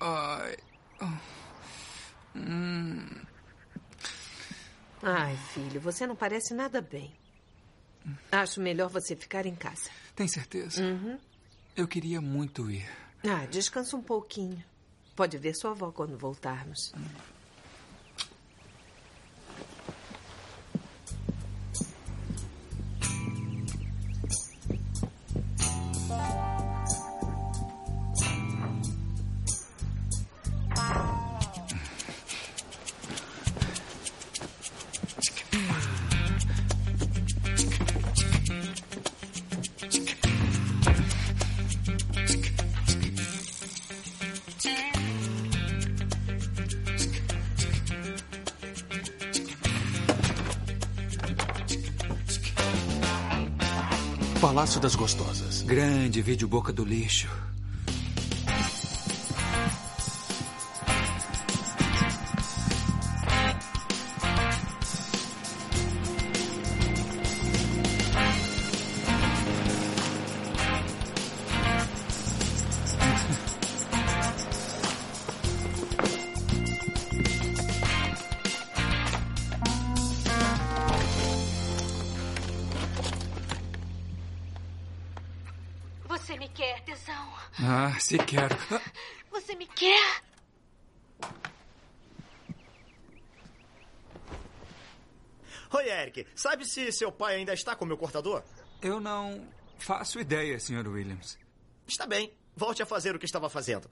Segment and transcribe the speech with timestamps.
[0.00, 0.56] Ai.
[2.34, 3.08] Hum.
[5.02, 7.12] Ai, filho, você não parece nada bem.
[8.30, 9.90] Acho melhor você ficar em casa.
[10.14, 10.82] Tem certeza?
[10.82, 11.18] Uhum.
[11.76, 12.88] Eu queria muito ir.
[13.24, 14.62] Ah, descansa um pouquinho.
[15.14, 16.92] Pode ver sua avó quando voltarmos.
[16.92, 17.35] Palácio
[56.06, 57.28] Grande vídeo boca do lixo.
[88.06, 88.56] Se quero.
[89.32, 90.22] Você me quer.
[95.72, 96.24] Oi, Eric.
[96.36, 98.44] Sabe se seu pai ainda está com meu cortador?
[98.80, 99.48] Eu não
[99.78, 100.86] faço ideia, Sr.
[100.86, 101.36] Williams.
[101.84, 102.32] Está bem.
[102.54, 103.90] Volte a fazer o que estava fazendo.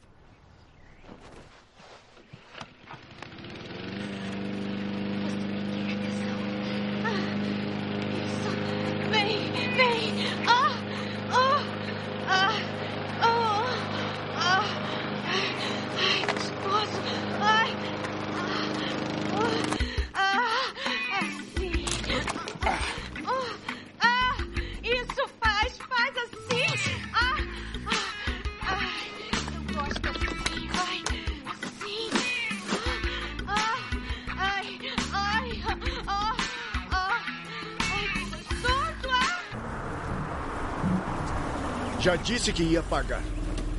[42.04, 43.22] Já disse que ia pagar.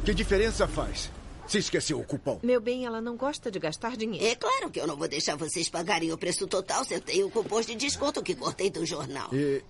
[0.03, 1.11] Que diferença faz?
[1.47, 2.39] Se esqueceu o cupom.
[2.41, 4.25] Meu bem, ela não gosta de gastar dinheiro.
[4.25, 7.29] É claro que eu não vou deixar vocês pagarem o preço total se eu tenho
[7.29, 9.29] cupons de desconto que cortei do jornal.
[9.31, 9.61] E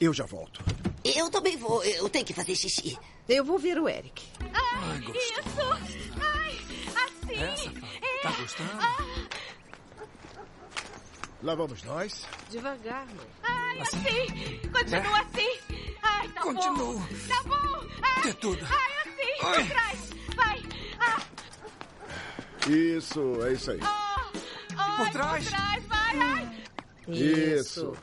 [0.00, 0.62] eu já volto.
[1.04, 1.82] Eu também vou.
[1.82, 2.96] Eu tenho que fazer xixi.
[3.28, 4.22] Eu vou ver o Eric.
[4.52, 6.14] Ai, isso!
[6.20, 6.56] Ai,
[6.94, 7.34] assim!
[7.34, 7.72] Essa.
[8.22, 9.27] Tá gostando?
[11.42, 12.26] Lá vamos nós.
[12.50, 13.26] Devagar, mãe.
[13.44, 14.60] Ai, assim!
[14.72, 15.94] Continua assim!
[16.02, 16.98] Ai, tá Continuo.
[16.98, 17.06] bom!
[17.28, 17.86] Tá bom!
[18.02, 18.66] Ai, De tudo.
[18.68, 19.46] Ai, assim!
[19.46, 19.54] Ai.
[19.54, 20.10] Por trás!
[20.34, 20.62] Vai!
[20.98, 23.78] Ah, Isso, é isso aí.
[23.82, 24.30] ah,
[24.76, 25.44] ai, Por trás?
[25.44, 26.18] Por trás, vai!
[26.18, 26.62] Ai,
[27.08, 27.96] Isso.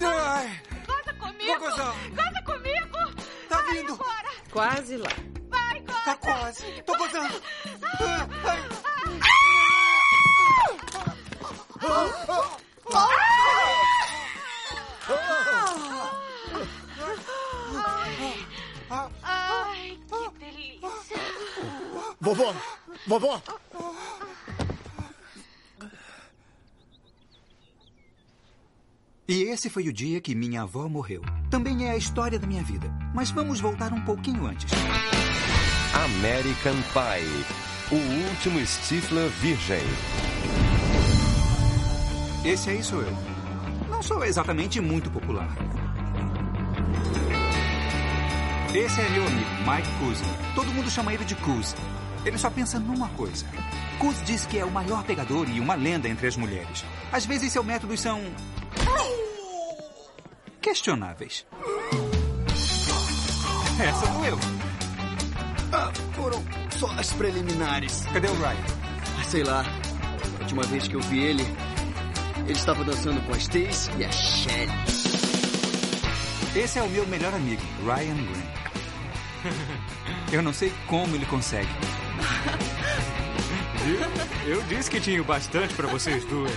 [0.00, 1.58] Ai, goza comigo!
[1.58, 3.22] Goza comigo!
[3.48, 3.92] Tá Vai vindo.
[3.94, 4.30] agora!
[4.52, 5.10] Quase lá.
[5.48, 6.00] Vai, goza!
[6.04, 6.82] tá quase.
[6.82, 7.42] Tô gozando.
[7.82, 8.91] Ah, ai.
[19.22, 21.16] Ai, que delícia!
[22.20, 22.54] Vovó!
[23.06, 23.42] Vovó!
[29.26, 31.22] E esse foi o dia que minha avó morreu.
[31.50, 32.88] Também é a história da minha vida.
[33.14, 34.70] Mas vamos voltar um pouquinho antes.
[35.94, 37.44] American Pie.
[37.90, 39.82] O último Stifler virgem.
[42.44, 43.16] Esse aí sou eu.
[43.88, 45.48] Não sou exatamente muito popular.
[48.74, 50.28] Esse é meu amigo, Mike Kuzma.
[50.54, 51.76] Todo mundo chama ele de Kuz.
[52.24, 53.44] Ele só pensa numa coisa.
[53.98, 56.84] Kuz diz que é o maior pegador e uma lenda entre as mulheres.
[57.12, 58.20] Às vezes seus métodos são.
[60.60, 61.46] questionáveis.
[63.78, 64.38] Essa sou eu.
[65.72, 66.42] Ah, foram
[66.78, 68.04] só as preliminares.
[68.12, 68.56] Cadê o Ryan?
[69.20, 69.64] Ah, Sei lá.
[70.38, 71.44] A última vez que eu vi ele,
[72.52, 74.70] ele estava dançando com a Stacy e a Shelly.
[76.54, 78.44] Esse é o meu melhor amigo, Ryan Grant.
[80.30, 81.68] Eu não sei como ele consegue.
[84.46, 86.52] Eu disse que tinha bastante para vocês duas.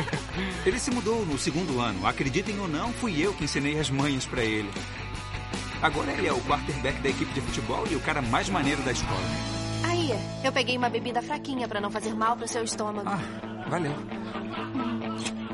[0.64, 2.06] Ele se mudou no segundo ano.
[2.06, 4.70] Acreditem ou não, fui eu que ensinei as manhas para ele.
[5.82, 8.92] Agora ele é o quarterback da equipe de futebol e o cara mais maneiro da
[8.92, 9.18] escola.
[9.84, 10.12] Aí,
[10.44, 13.08] eu peguei uma bebida fraquinha pra não fazer mal pro seu estômago.
[13.08, 13.18] Ah,
[13.68, 13.96] valeu.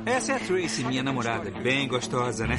[0.07, 1.51] Essa é a Tracy, minha namorada.
[1.51, 2.57] Bem gostosa, né?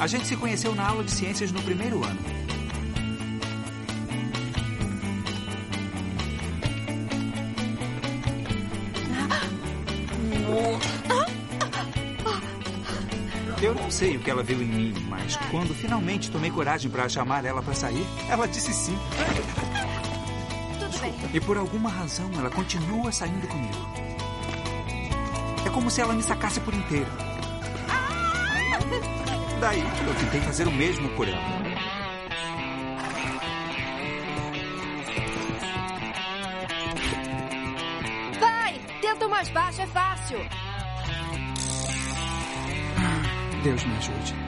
[0.00, 2.18] A gente se conheceu na aula de ciências no primeiro ano.
[13.62, 17.08] Eu não sei o que ela viu em mim, mas quando finalmente tomei coragem para
[17.08, 18.98] chamar ela para sair, ela disse sim.
[20.80, 21.14] Tudo bem.
[21.32, 24.05] E por alguma razão ela continua saindo comigo.
[25.76, 27.06] Como se ela me sacasse por inteiro.
[29.60, 31.38] Daí eu tentei fazer o mesmo por ela.
[38.40, 38.80] Vai!
[39.02, 40.38] Tenta o mais baixo, é fácil.
[43.62, 44.45] Deus me ajude.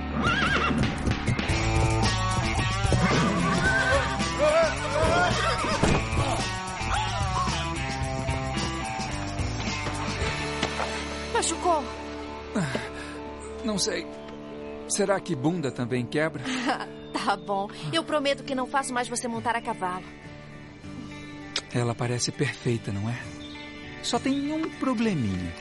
[13.79, 14.05] Não sei.
[14.89, 16.43] Será que bunda também quebra?
[17.11, 17.69] Tá bom.
[17.93, 20.05] Eu prometo que não faço mais você montar a cavalo.
[21.75, 23.19] Ela parece perfeita, não é?
[24.03, 25.53] Só tem um probleminha.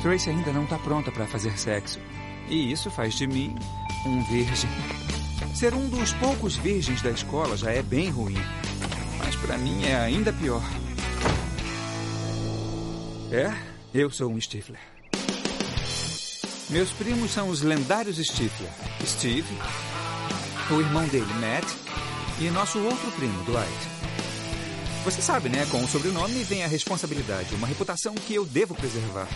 [0.00, 2.00] Tracy ainda não está pronta para fazer sexo.
[2.48, 3.54] E isso faz de mim
[4.06, 4.70] um virgem.
[5.54, 8.38] Ser um dos poucos virgens da escola já é bem ruim.
[9.18, 10.62] Mas para mim é ainda pior.
[13.30, 13.52] É,
[13.94, 14.97] eu sou um Stifler.
[16.70, 18.70] Meus primos são os lendários Stifler.
[19.04, 19.56] Steve,
[20.70, 21.66] o irmão dele, Matt,
[22.40, 23.88] e nosso outro primo, Dwight.
[25.02, 25.66] Você sabe, né?
[25.70, 29.26] Com o sobrenome vem a responsabilidade, uma reputação que eu devo preservar.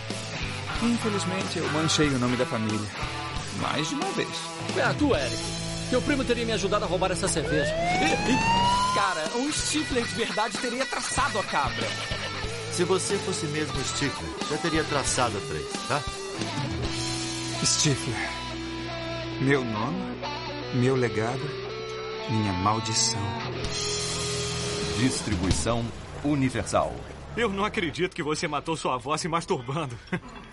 [0.83, 2.89] Infelizmente, eu manchei o nome da família.
[3.63, 4.29] Mais de uma vez.
[4.77, 5.63] É, tu, Eric.
[5.89, 7.75] Teu primo teria me ajudado a roubar essa cerveja.
[8.95, 11.87] Cara, um Stifler de verdade teria traçado a cabra.
[12.73, 16.03] Se você fosse mesmo Stifler, já teria traçado a três, tá?
[17.65, 18.17] Stifler.
[19.41, 20.17] Meu nome,
[20.75, 21.41] meu legado,
[22.29, 23.21] minha maldição.
[24.99, 25.85] Distribuição
[26.25, 26.93] Universal.
[27.37, 29.97] Eu não acredito que você matou sua avó se masturbando.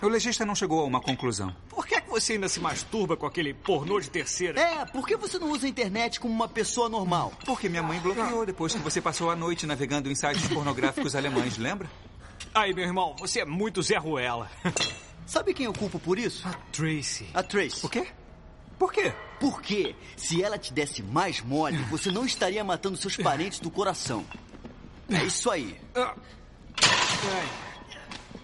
[0.00, 1.54] O legista não chegou a uma conclusão.
[1.68, 4.60] Por que, é que você ainda se masturba com aquele pornô de terceira?
[4.60, 7.32] É, por que você não usa a internet como uma pessoa normal?
[7.44, 11.58] Porque minha mãe bloqueou depois que você passou a noite navegando em sites pornográficos alemães,
[11.58, 11.90] lembra?
[12.54, 14.50] Aí, meu irmão, você é muito Zé Ruela.
[15.30, 16.44] Sabe quem eu culpo por isso?
[16.48, 17.24] A Tracy.
[17.32, 17.80] A Tracy.
[17.80, 18.08] Por quê?
[18.76, 19.14] Por quê?
[19.38, 24.26] Porque se ela te desse mais mole, você não estaria matando seus parentes do coração.
[25.08, 25.80] É isso aí.
[25.94, 26.16] Ah.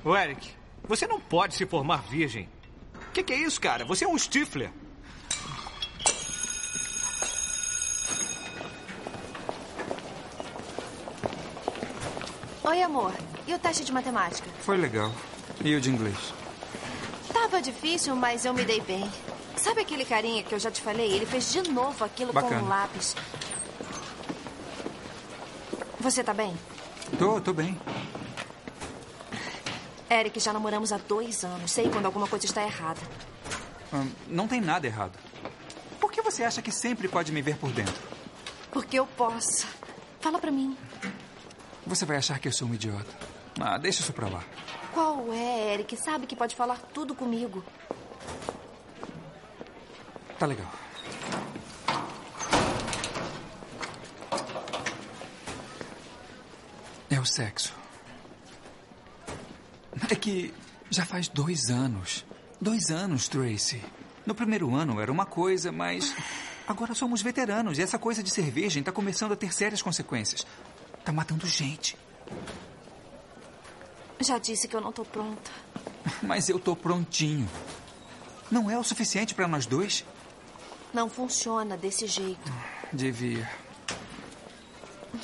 [0.04, 0.48] Ô, Eric,
[0.84, 2.48] você não pode se formar virgem.
[2.94, 3.84] O que, que é isso, cara?
[3.84, 4.70] Você é um Stifler.
[12.62, 13.12] Oi, amor.
[13.44, 14.48] E o teste de matemática?
[14.60, 15.12] Foi legal.
[15.64, 16.45] E o de inglês?
[17.38, 19.08] Tava difícil, mas eu me dei bem.
[19.56, 21.12] Sabe aquele carinha que eu já te falei?
[21.12, 22.58] Ele fez de novo aquilo Bacana.
[22.60, 23.14] com um lápis.
[26.00, 26.56] Você tá bem?
[27.18, 27.78] Tô, tô bem.
[30.10, 31.70] Eric, já namoramos há dois anos.
[31.70, 33.00] Sei quando alguma coisa está errada.
[33.92, 35.16] Hum, não tem nada errado.
[36.00, 38.02] Por que você acha que sempre pode me ver por dentro?
[38.72, 39.66] Porque eu posso.
[40.20, 40.76] Fala pra mim.
[41.86, 43.14] Você vai achar que eu sou um idiota.
[43.60, 44.42] Ah, deixa isso pra lá.
[44.96, 45.94] Qual é, Eric?
[45.94, 47.62] Sabe que pode falar tudo comigo.
[50.38, 50.72] Tá legal.
[57.10, 57.74] É o sexo.
[60.08, 60.54] É que
[60.88, 62.24] já faz dois anos.
[62.58, 63.84] Dois anos, Tracy.
[64.24, 66.14] No primeiro ano era uma coisa, mas
[66.66, 70.46] agora somos veteranos e essa coisa de ser virgem tá começando a ter sérias consequências.
[71.04, 71.98] Tá matando gente.
[74.20, 75.50] Já disse que eu não tô pronta.
[76.22, 77.48] Mas eu tô prontinho.
[78.50, 80.04] Não é o suficiente pra nós dois?
[80.92, 82.52] Não funciona desse jeito.
[82.92, 83.48] Devia.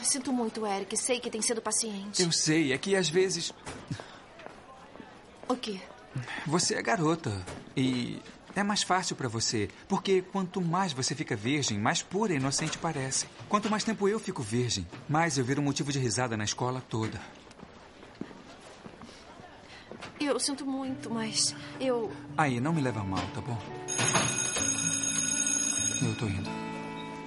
[0.03, 0.97] Sinto muito, Eric.
[0.97, 2.23] Sei que tem sido paciente.
[2.23, 3.53] Eu sei, é que às vezes
[5.49, 5.81] O quê?
[6.47, 7.45] você é garota
[7.77, 8.21] e
[8.55, 12.77] é mais fácil pra você, porque quanto mais você fica virgem, mais pura e inocente
[12.77, 13.27] parece.
[13.49, 17.19] Quanto mais tempo eu fico virgem, mais eu viro motivo de risada na escola toda.
[20.21, 22.11] Eu sinto muito, mas eu.
[22.37, 23.59] Aí, não me leva mal, tá bom?
[26.02, 26.50] Eu tô indo.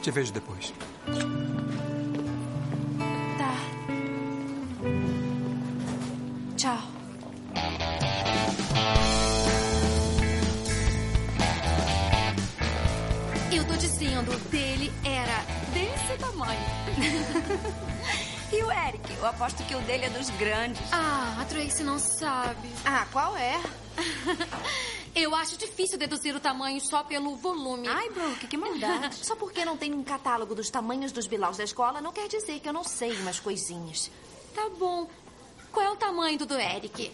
[0.02, 0.74] Te vejo depois.
[3.38, 3.56] Tá.
[6.56, 6.80] Tchau.
[13.52, 16.60] Eu tô dizendo, dele era desse tamanho.
[18.56, 19.14] E o Eric?
[19.18, 20.82] Eu aposto que o dele é dos grandes.
[20.90, 22.70] Ah, a Tracy não sabe.
[22.86, 23.62] Ah, qual é?
[25.14, 27.86] Eu acho difícil deduzir o tamanho só pelo volume.
[27.90, 29.16] Ai, Brooke, que maldade.
[29.26, 32.60] Só porque não tem um catálogo dos tamanhos dos bilaus da escola, não quer dizer
[32.60, 34.10] que eu não sei umas coisinhas.
[34.54, 35.10] Tá bom.
[35.72, 37.12] Qual é o tamanho do do Eric?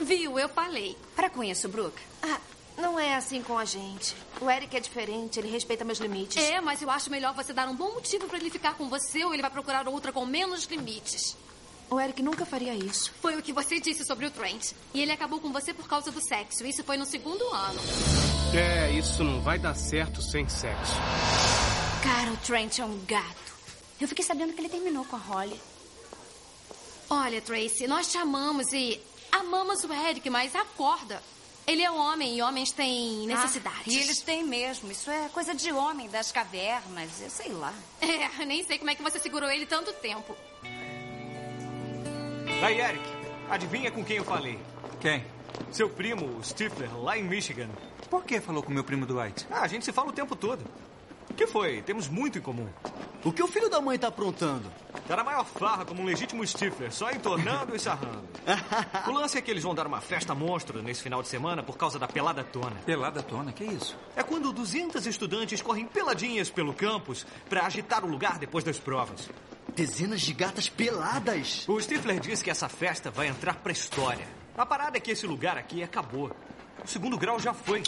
[0.00, 0.96] Viu, eu falei.
[1.14, 2.00] Para com isso, Brooke.
[2.22, 2.40] Ah,
[2.76, 4.14] não é assim com a gente.
[4.40, 6.36] O Eric é diferente, ele respeita meus limites.
[6.42, 9.24] É, mas eu acho melhor você dar um bom motivo para ele ficar com você
[9.24, 11.36] ou ele vai procurar outra com menos limites.
[11.88, 13.12] O Eric nunca faria isso.
[13.22, 14.72] Foi o que você disse sobre o Trent.
[14.92, 16.66] E ele acabou com você por causa do sexo.
[16.66, 17.80] Isso foi no segundo ano.
[18.52, 20.94] É, isso não vai dar certo sem sexo.
[22.02, 23.54] Cara, o Trent é um gato.
[24.00, 25.60] Eu fiquei sabendo que ele terminou com a Holly.
[27.08, 31.22] Olha, Tracy, nós te amamos e amamos o Eric, mas acorda.
[31.66, 33.88] Ele é homem e homens têm necessidades.
[33.88, 34.90] Ah, e eles têm mesmo.
[34.90, 37.74] Isso é coisa de homem das cavernas, eu sei lá.
[38.38, 40.36] É, nem sei como é que você segurou ele tanto tempo.
[42.62, 43.04] Aí, Eric,
[43.50, 44.58] adivinha com quem eu falei?
[45.00, 45.24] Quem?
[45.72, 47.68] Seu primo, o Stifler, lá em Michigan.
[48.08, 49.46] Por que falou com meu primo Dwight?
[49.50, 50.64] Ah, a gente se fala o tempo todo.
[51.30, 51.82] O que foi?
[51.82, 52.68] Temos muito em comum.
[53.24, 54.70] O que o filho da mãe tá aprontando?
[55.06, 58.28] Tá na maior farra como um legítimo Stifler, só entornando e sarrando.
[59.06, 61.76] o lance é que eles vão dar uma festa monstro nesse final de semana por
[61.76, 62.76] causa da pelada tona.
[62.84, 63.52] Pelada tona?
[63.52, 63.96] Que isso?
[64.14, 69.28] É quando 200 estudantes correm peladinhas pelo campus para agitar o lugar depois das provas.
[69.74, 71.68] Dezenas de gatas peladas.
[71.68, 74.26] O Stifler disse que essa festa vai entrar pra história.
[74.56, 76.30] A parada é que esse lugar aqui acabou.
[76.84, 77.82] O segundo grau já foi.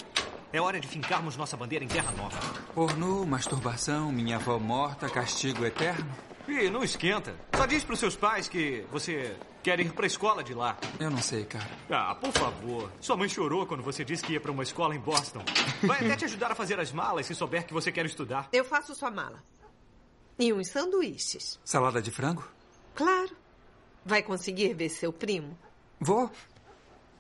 [0.53, 2.39] É hora de fincarmos nossa bandeira em terra nova.
[2.75, 6.11] Pornô, masturbação, minha avó morta, castigo eterno.
[6.49, 7.35] Ih, não esquenta.
[7.55, 10.79] Só diz pros seus pais que você quer ir pra escola de lá.
[10.99, 11.69] Eu não sei, cara.
[11.91, 12.91] Ah, por favor.
[13.01, 15.45] Sua mãe chorou quando você disse que ia pra uma escola em Boston.
[15.85, 18.49] Vai até te ajudar a fazer as malas se souber que você quer estudar.
[18.51, 19.45] Eu faço sua mala.
[20.39, 21.61] E uns sanduíches.
[21.63, 22.49] Salada de frango?
[22.95, 23.37] Claro.
[24.03, 25.59] Vai conseguir ver seu primo?
[26.01, 26.31] Vou.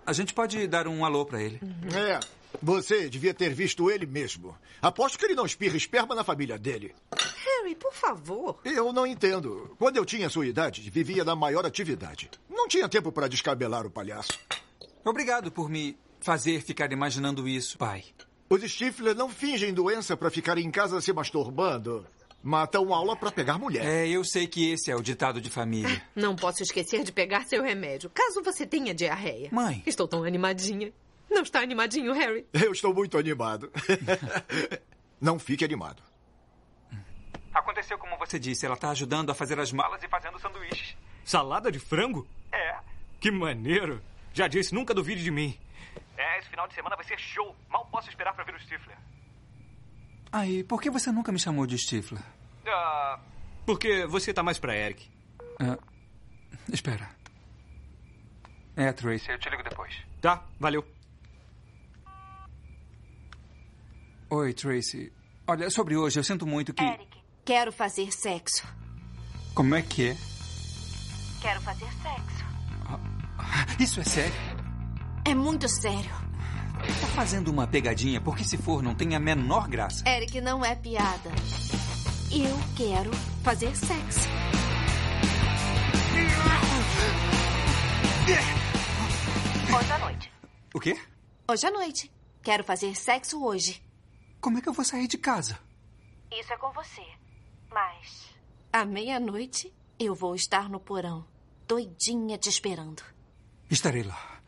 [0.09, 1.61] A gente pode dar um alô pra ele.
[1.95, 2.19] É.
[2.63, 4.57] Você devia ter visto ele mesmo.
[4.81, 6.95] Aposto que ele não espirra esperma na família dele.
[7.13, 8.59] Harry, por favor.
[8.65, 9.77] Eu não entendo.
[9.79, 12.31] Quando eu tinha sua idade, vivia na maior atividade.
[12.49, 14.33] Não tinha tempo para descabelar o palhaço.
[15.05, 18.03] Obrigado por me fazer ficar imaginando isso, pai.
[18.49, 22.07] Os Stifler não fingem doença para ficar em casa se masturbando.
[22.43, 23.85] Matam aula para pegar mulher.
[23.85, 26.03] É, eu sei que esse é o ditado de família.
[26.15, 29.49] Não posso esquecer de pegar seu remédio, caso você tenha diarreia.
[29.53, 29.83] Mãe.
[29.85, 30.93] Estou tão animadinha.
[31.31, 32.47] Não está animadinho, Harry?
[32.53, 33.71] Eu estou muito animado.
[35.21, 36.03] não fique animado.
[37.53, 38.65] Aconteceu como você disse.
[38.65, 40.97] Ela está ajudando a fazer as malas e fazendo sanduíches.
[41.25, 42.27] Salada de frango?
[42.51, 42.79] É.
[43.21, 44.01] Que maneiro.
[44.33, 45.59] Já disse, nunca duvide de mim.
[46.17, 47.55] É, esse final de semana vai ser show.
[47.69, 48.97] Mal posso esperar para ver o Stifler.
[50.31, 52.23] Aí, por que você nunca me chamou de Stifler?
[52.67, 53.19] Ah,
[53.65, 55.09] porque você tá mais pra Eric.
[55.59, 55.79] Ah,
[56.73, 57.09] espera.
[58.77, 59.95] É, Tracy, eu te ligo depois.
[60.21, 60.87] Tá, valeu.
[64.31, 65.13] Oi, Tracy.
[65.47, 66.85] Olha, sobre hoje, eu sinto muito que.
[66.85, 68.67] Eric, quero fazer sexo.
[69.55, 70.17] Como é que é?
[71.41, 72.45] Quero fazer sexo.
[73.81, 74.35] Isso é sério?
[75.25, 76.28] É muito sério.
[76.79, 80.09] Tá fazendo uma pegadinha, porque se for, não tem a menor graça.
[80.09, 81.31] Eric, não é piada.
[82.31, 83.11] Eu quero
[83.43, 84.29] fazer sexo.
[89.77, 90.33] Hoje à noite.
[90.75, 90.99] O quê?
[91.51, 92.13] Hoje à noite.
[92.43, 93.83] Quero fazer sexo hoje.
[94.41, 95.59] Como é que eu vou sair de casa?
[96.31, 97.03] Isso é com você.
[97.71, 98.29] Mas.
[98.73, 101.27] À meia-noite, eu vou estar no porão,
[101.67, 103.03] doidinha te esperando.
[103.71, 104.41] Estarei lá.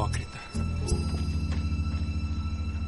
[0.00, 0.38] Hipócrita.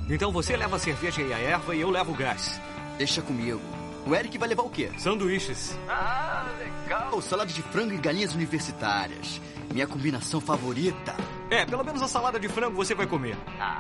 [0.08, 2.58] Então você leva a cerveja e a erva e eu levo o gás.
[2.96, 3.60] Deixa comigo.
[4.06, 4.90] O Eric vai levar o quê?
[4.98, 5.76] Sanduíches.
[5.88, 7.20] Ah, legal.
[7.20, 9.40] Salada de frango e galinhas universitárias.
[9.72, 11.14] Minha combinação favorita.
[11.50, 13.36] É, pelo menos a salada de frango você vai comer.
[13.60, 13.78] Ah.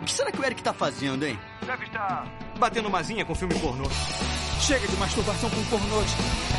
[0.00, 1.38] O que será que o Eric tá fazendo, hein?
[1.66, 2.24] Deve estar
[2.58, 3.84] batendo mazinha com filme pornô.
[4.60, 6.10] Chega de masturbação com pornôs.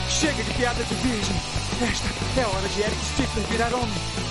[0.10, 1.36] Chega de piada de virgem.
[1.90, 4.29] Esta é a hora de Eric Stifler virar homem.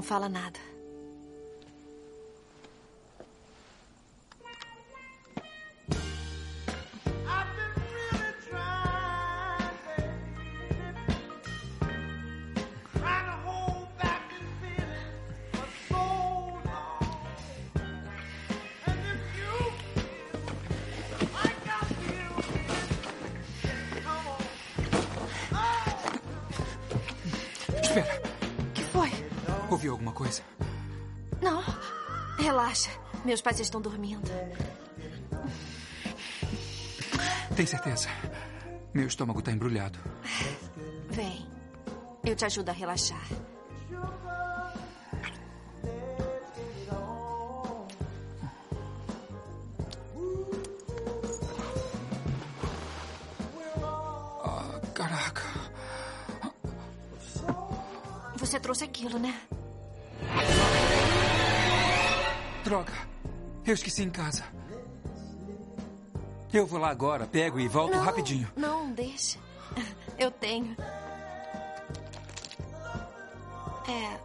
[0.00, 0.58] Não fala nada.
[27.82, 28.19] Espera.
[29.80, 30.42] Ouviu alguma coisa?
[31.40, 31.64] Não.
[32.36, 32.90] Relaxa.
[33.24, 34.30] Meus pais estão dormindo.
[37.56, 38.08] Tem certeza?
[38.92, 39.98] Meu estômago está embrulhado.
[41.08, 41.48] Vem.
[42.22, 43.26] Eu te ajudo a relaxar.
[54.44, 55.42] Ah, caraca.
[58.36, 59.40] Você trouxe aquilo, né?
[63.70, 64.42] Eu esqueci em casa.
[66.52, 68.50] Eu vou lá agora, pego e volto não, rapidinho.
[68.56, 69.38] Não, deixa.
[70.18, 70.76] Eu tenho.
[73.88, 74.18] É.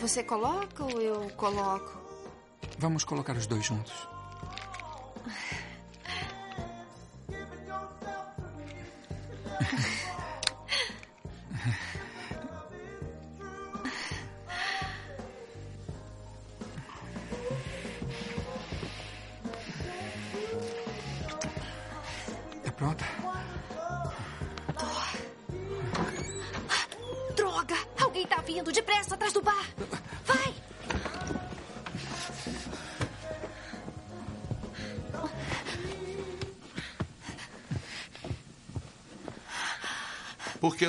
[0.00, 1.96] Você coloca ou eu coloco?
[2.76, 4.08] Vamos colocar os dois juntos.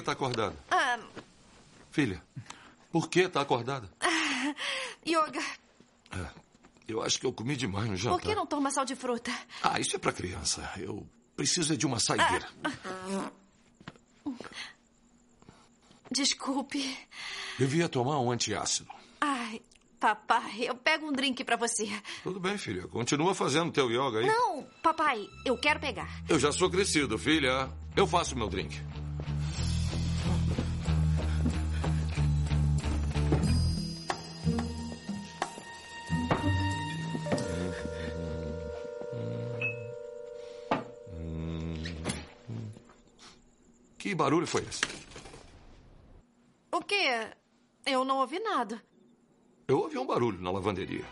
[0.08, 0.56] Por que tá acordada?
[0.72, 1.00] Ah,
[1.92, 2.22] Filha,
[2.92, 3.90] por que tá acordada?
[4.00, 4.56] ah,
[5.06, 5.42] yoga,
[6.12, 6.28] É,
[6.88, 8.20] eu acho que eu comi demais no por jantar.
[8.22, 9.32] que não toma sal de fruta?
[9.62, 10.72] Ah, isso é pra criança.
[10.78, 12.48] Eu preciso é de uma saideira.
[16.10, 16.98] Desculpe.
[17.60, 18.90] Devia tomar um antiácido.
[19.20, 19.62] Ai,
[20.00, 21.90] papai, eu pego um drink pra você.
[22.24, 22.88] Tudo bem, filha.
[22.88, 24.26] Continua fazendo teu yoga aí.
[24.28, 26.08] Não, papai, eu quero pegar.
[26.30, 27.70] Eu já sou crescido, filha.
[27.96, 28.80] Eu faço meu drink.
[44.18, 44.82] Barulho foi esse?
[46.72, 47.28] O quê?
[47.86, 48.82] Eu não ouvi nada.
[49.68, 51.06] Eu ouvi um barulho na lavanderia.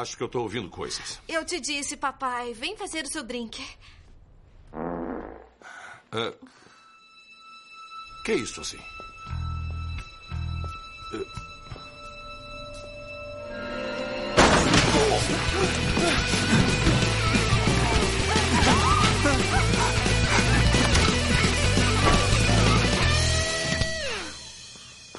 [0.00, 1.20] Acho que eu tô ouvindo coisas.
[1.26, 3.66] Eu te disse, papai, vem fazer o seu drink.
[6.12, 6.34] É...
[8.24, 8.78] Que é isso assim?
[11.12, 11.48] É...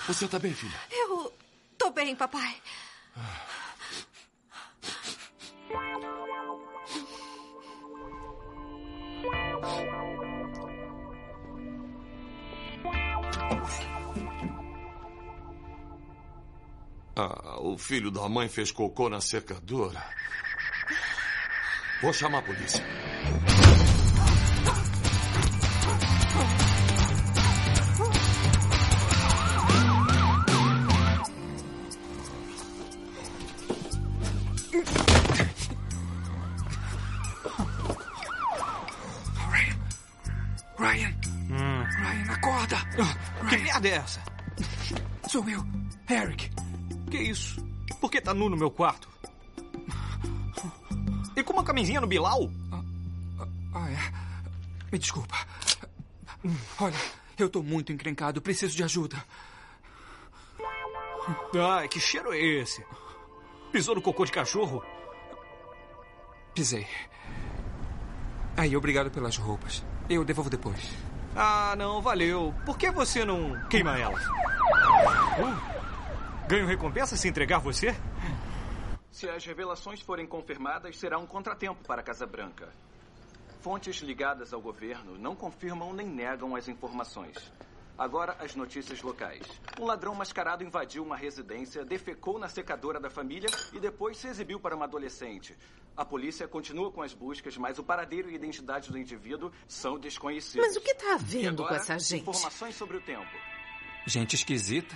[0.08, 0.80] Você tá bem, filha?
[0.89, 1.34] Eu
[1.78, 2.56] tô bem, papai.
[3.18, 3.59] Ah,
[17.62, 20.04] o filho da mãe fez cocô na secadora.
[22.02, 22.84] Vou chamar a polícia.
[43.89, 44.21] Essa?
[45.28, 45.65] Sou eu,
[46.08, 46.52] Eric.
[47.10, 47.65] Que isso?
[47.99, 49.10] Por que tá nu no meu quarto?
[51.36, 52.52] E com uma camisinha no Bilal?
[53.73, 54.91] Ah, é?
[54.91, 55.36] Me desculpa.
[56.80, 56.97] Olha,
[57.38, 58.41] eu tô muito encrencado.
[58.41, 59.23] Preciso de ajuda.
[61.56, 62.86] Ai, que cheiro é esse?
[63.71, 64.84] Pisou no cocô de cachorro?
[66.54, 66.88] Pisei.
[68.56, 69.84] Aí, obrigado pelas roupas.
[70.10, 71.09] Eu devolvo depois.
[71.36, 72.54] Ah, não, valeu.
[72.65, 74.24] Por que você não queima elas?
[74.26, 77.96] Uh, ganho recompensa se entregar você?
[79.12, 82.70] Se as revelações forem confirmadas, será um contratempo para a Casa Branca.
[83.62, 87.52] Fontes ligadas ao governo não confirmam nem negam as informações.
[87.99, 89.45] Agora, as notícias locais.
[89.77, 94.57] Um ladrão mascarado invadiu uma residência, defecou na secadora da família e depois se exibiu
[94.57, 95.53] para uma adolescente.
[95.97, 100.65] A polícia continua com as buscas, mas o paradeiro e identidade do indivíduo são desconhecidos.
[100.65, 102.21] Mas o que está havendo agora, com essa gente?
[102.21, 103.27] Informações sobre o tempo.
[104.05, 104.95] Gente esquisita.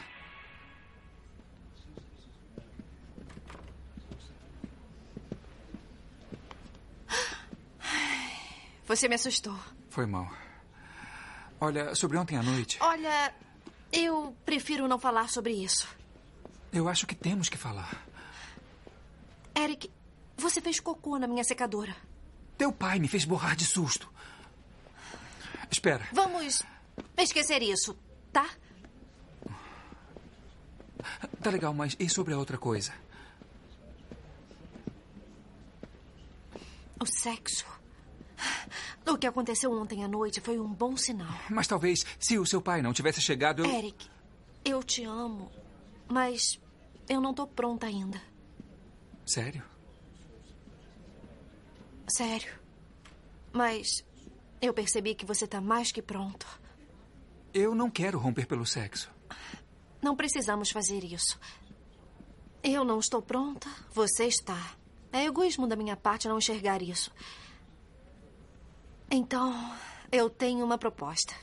[8.86, 9.58] Você me assustou.
[9.90, 10.43] Foi mal.
[11.64, 12.78] Olha, sobre ontem à noite.
[12.82, 13.34] Olha,
[13.90, 15.88] eu prefiro não falar sobre isso.
[16.74, 18.06] Eu acho que temos que falar.
[19.56, 19.90] Eric,
[20.36, 21.96] você fez cocô na minha secadora.
[22.58, 24.12] Teu pai me fez borrar de susto.
[25.72, 26.06] Espera.
[26.12, 26.64] Vamos
[27.18, 27.98] esquecer isso,
[28.34, 28.50] tá?
[31.42, 32.94] Tá legal, mas e sobre a outra coisa?
[37.00, 37.66] O sexo.
[39.06, 41.34] O que aconteceu ontem à noite foi um bom sinal.
[41.50, 43.70] Mas talvez, se o seu pai não tivesse chegado, eu...
[43.70, 44.10] Eric,
[44.64, 45.52] eu te amo,
[46.08, 46.60] mas
[47.10, 48.22] eu não tô pronta ainda.
[49.26, 49.64] Sério?
[52.08, 52.54] Sério.
[53.52, 54.04] Mas
[54.62, 56.48] eu percebi que você tá mais que pronto.
[57.54, 59.12] Eu não quero romper pelo sexo.
[60.02, 61.40] Não precisamos fazer isso.
[62.64, 64.76] Eu não estou pronta, você está.
[65.12, 67.12] É egoísmo da minha parte não enxergar isso.
[69.16, 69.54] Então,
[70.12, 71.36] eu tenho uma proposta.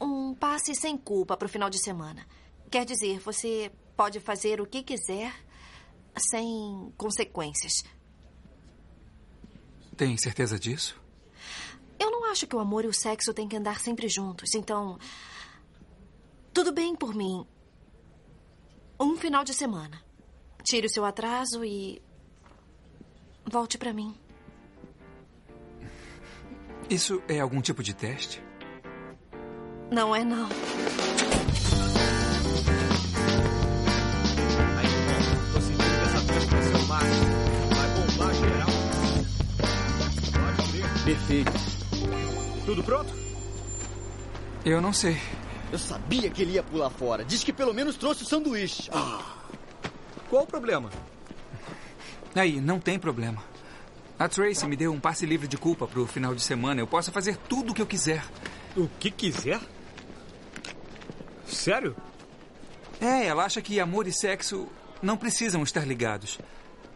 [0.00, 2.26] Um passe sem culpa para o final de semana.
[2.68, 5.32] Quer dizer, você pode fazer o que quiser
[6.16, 7.84] sem consequências.
[9.96, 11.00] Tem certeza disso?
[11.96, 14.52] Eu não acho que o amor e o sexo têm que andar sempre juntos.
[14.56, 14.98] Então,
[16.52, 17.46] tudo bem por mim.
[18.98, 20.02] Um final de semana.
[20.64, 22.02] Tire o seu atraso e
[23.48, 24.12] volte para mim.
[26.90, 28.42] Isso é algum tipo de teste?
[29.90, 30.48] Não é, não.
[41.04, 41.52] Perfeito.
[42.64, 43.14] Tudo pronto?
[44.64, 45.18] Eu não sei.
[45.70, 47.22] Eu sabia que ele ia pular fora.
[47.22, 48.88] Diz que pelo menos trouxe o sanduíche.
[48.92, 49.36] Ah.
[50.30, 50.88] Qual o problema?
[52.34, 53.42] Aí, não tem problema.
[54.18, 56.80] A Tracy me deu um passe livre de culpa pro final de semana.
[56.80, 58.24] Eu posso fazer tudo o que eu quiser.
[58.76, 59.60] O que quiser?
[61.46, 61.94] Sério?
[63.00, 64.66] É, ela acha que amor e sexo
[65.00, 66.38] não precisam estar ligados.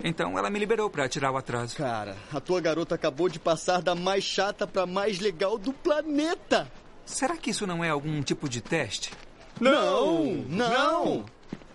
[0.03, 1.77] Então ela me liberou para tirar o atraso.
[1.77, 6.71] Cara, a tua garota acabou de passar da mais chata pra mais legal do planeta.
[7.07, 9.13] Será que isso não é algum tipo de teste?
[9.61, 11.25] Não, não.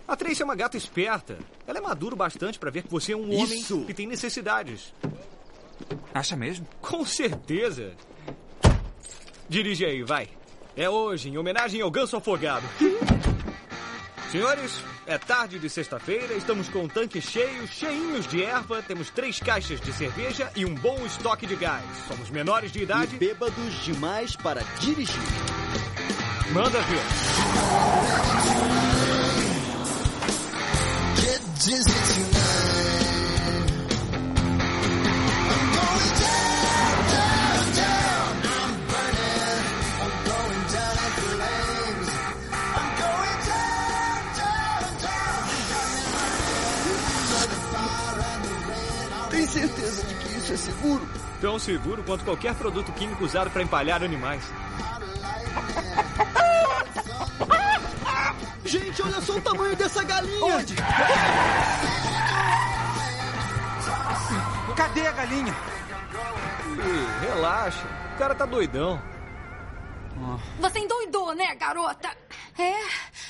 [0.06, 1.38] A Tracy é uma gata esperta.
[1.66, 3.84] Ela é madura bastante para ver que você é um homem Isso.
[3.84, 4.92] que tem necessidades.
[6.14, 6.66] Acha mesmo?
[6.80, 7.92] Com certeza.
[9.48, 10.28] Dirige aí, vai.
[10.76, 12.64] É hoje, em homenagem ao ganso afogado.
[14.30, 19.40] Senhores, é tarde de sexta-feira, estamos com o tanque cheio, cheinhos de erva, temos três
[19.40, 21.82] caixas de cerveja e um bom estoque de gás.
[22.06, 23.16] Somos menores de idade.
[23.16, 25.16] E bêbados demais para dirigir.
[26.52, 27.02] Manda ver.
[50.78, 51.08] Seguro?
[51.40, 54.42] Tão seguro quanto qualquer produto químico usado para empalhar animais.
[58.64, 60.44] Gente, olha só o tamanho dessa galinha!
[60.44, 60.74] Onde?
[64.76, 65.54] Cadê a galinha?
[66.76, 67.86] Ih, relaxa.
[68.14, 69.00] O cara tá doidão.
[70.60, 72.10] Você endoidou, né, garota?
[72.58, 72.74] É.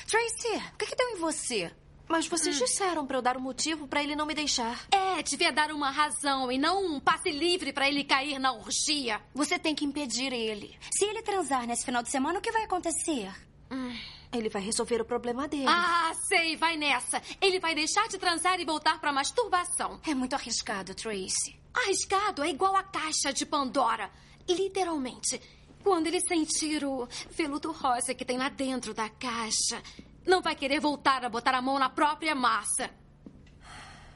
[0.07, 1.71] Tracy, o que, que deu em você?
[2.09, 4.87] Mas vocês disseram pra eu dar um motivo pra ele não me deixar.
[4.91, 9.21] É, devia dar uma razão e não um passe livre pra ele cair na orgia.
[9.33, 10.75] Você tem que impedir ele.
[10.91, 13.31] Se ele transar nesse final de semana, o que vai acontecer?
[13.71, 13.95] Hum,
[14.33, 15.67] ele vai resolver o problema dele.
[15.67, 17.21] Ah, sei, vai nessa.
[17.39, 20.01] Ele vai deixar de transar e voltar pra masturbação.
[20.07, 21.59] É muito arriscado, Tracy.
[21.71, 24.09] Arriscado é igual a caixa de Pandora.
[24.47, 25.39] Literalmente.
[25.83, 29.81] Quando ele sentir o veludo rosa que tem lá dentro da caixa,
[30.25, 32.89] não vai querer voltar a botar a mão na própria massa.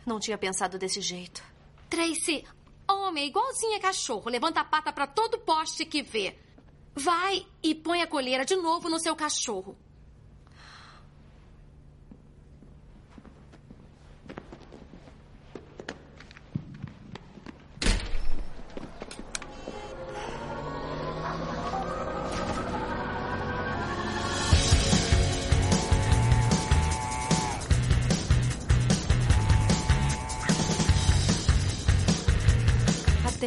[0.06, 1.44] Não tinha pensado desse jeito.
[1.90, 2.44] Tracy,
[2.90, 4.30] homem é igualzinho a cachorro.
[4.30, 6.38] Levanta a pata pra todo poste que vê.
[6.96, 9.78] Vai e põe a coleira de novo no seu cachorro.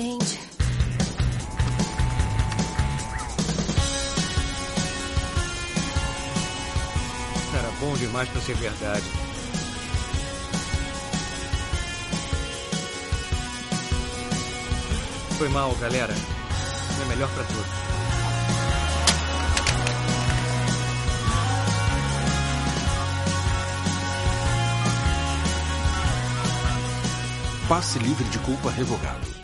[0.07, 0.39] Atende.
[7.53, 9.05] Era bom demais pra ser verdade.
[15.39, 16.15] Foi mal, galera.
[16.15, 17.67] É melhor pra todos.
[27.69, 29.36] Passe livre de culpa revogado.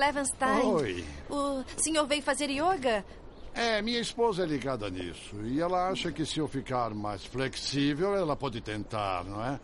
[0.00, 0.64] Levenstein.
[0.64, 1.04] Oi.
[1.28, 3.04] O senhor veio fazer yoga?
[3.54, 5.36] É, minha esposa é ligada nisso.
[5.42, 9.60] E ela acha que se eu ficar mais flexível, ela pode tentar, não é?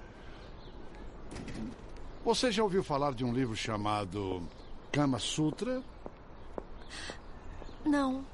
[2.22, 4.46] Você já ouviu falar de um livro chamado
[4.92, 5.82] Kama Sutra?
[7.84, 8.26] Não.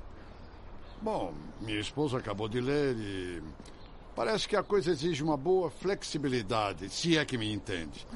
[1.01, 3.43] Bom, minha esposa acabou de ler e.
[4.17, 8.07] Parece que a coisa exige uma boa flexibilidade, se é que me entende.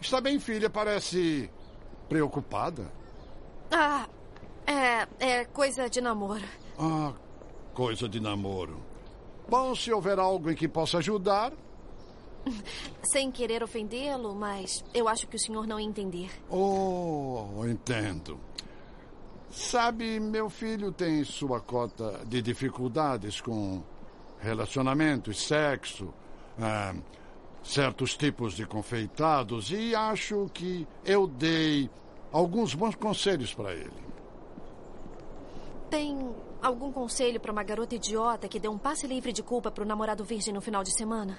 [0.00, 1.50] Está bem, filha, parece
[2.08, 2.90] preocupada.
[3.70, 4.06] Ah,
[4.66, 6.44] é, é coisa de namoro.
[6.78, 7.12] Ah,
[7.72, 8.80] coisa de namoro.
[9.48, 11.52] Bom, se houver algo em que possa ajudar.
[13.02, 16.30] Sem querer ofendê-lo, mas eu acho que o senhor não ia entender.
[16.48, 18.38] Oh, entendo.
[19.50, 23.82] Sabe, meu filho tem sua cota de dificuldades com
[24.40, 26.12] relacionamentos, sexo,
[26.60, 26.94] ah,
[27.64, 31.90] certos tipos de confeitados e acho que eu dei
[32.30, 34.04] alguns bons conselhos para ele.
[35.88, 39.82] Tem algum conselho para uma garota idiota que deu um passe livre de culpa para
[39.82, 41.38] o namorado virgem no final de semana?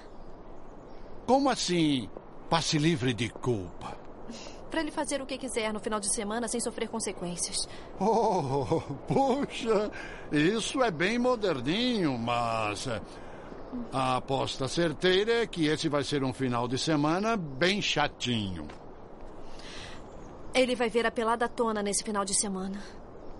[1.26, 2.08] Como assim,
[2.50, 3.96] passe livre de culpa?
[4.70, 7.68] Para ele fazer o que quiser no final de semana sem sofrer consequências.
[8.00, 9.90] Oh, puxa,
[10.32, 13.00] isso é bem moderninho, mas eh,
[13.92, 18.66] a aposta certeira é que esse vai ser um final de semana bem chatinho.
[20.54, 22.82] Ele vai ver a pelada tona nesse final de semana.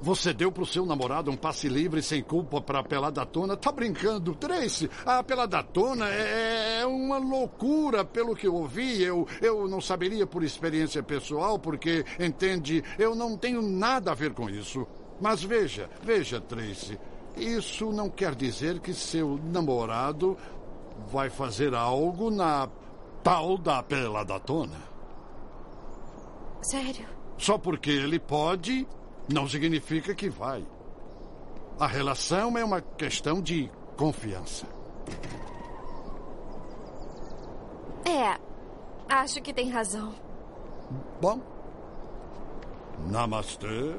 [0.02, 3.56] Você deu pro seu namorado um passe livre sem culpa pra peladona?
[3.56, 4.90] Tá brincando, Tracy?
[5.06, 9.02] A peladona é, é uma loucura, pelo que eu ouvi.
[9.02, 14.34] Eu, eu não saberia por experiência pessoal, porque, entende, eu não tenho nada a ver
[14.34, 14.86] com isso.
[15.18, 16.98] Mas veja, veja, Tracy.
[17.36, 20.36] Isso não quer dizer que seu namorado
[21.12, 22.68] vai fazer algo na
[23.22, 24.78] tal da peladona.
[26.62, 27.06] Sério?
[27.36, 28.88] Só porque ele pode,
[29.32, 30.66] não significa que vai.
[31.78, 34.66] A relação é uma questão de confiança.
[38.04, 38.38] É,
[39.08, 40.14] acho que tem razão.
[41.20, 41.40] Bom.
[43.10, 43.94] Namastê.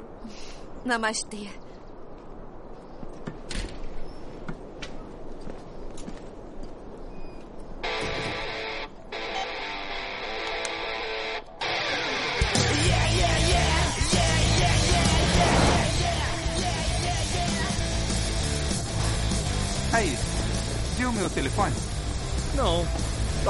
[0.84, 1.50] Namastê.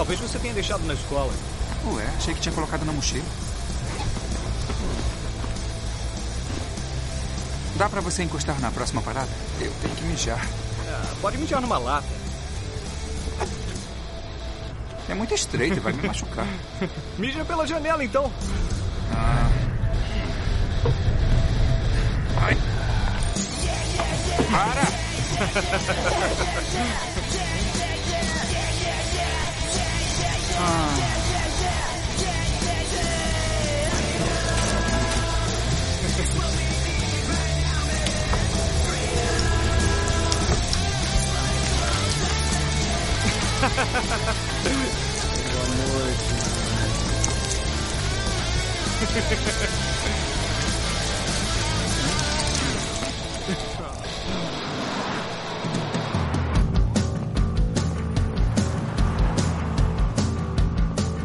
[0.07, 1.33] Talvez você tenha deixado na escola.
[1.87, 3.25] Ué, achei que tinha colocado na mochila.
[7.75, 9.27] Dá pra você encostar na próxima parada?
[9.59, 10.47] Eu tenho que mijar.
[10.87, 12.07] Ah, pode mijar numa lata.
[15.09, 16.47] É muito estreito, vai me machucar.
[17.19, 18.31] Mija pela janela, então.
[19.11, 19.51] Ah.
[22.43, 22.57] Ai.
[24.49, 24.87] Para!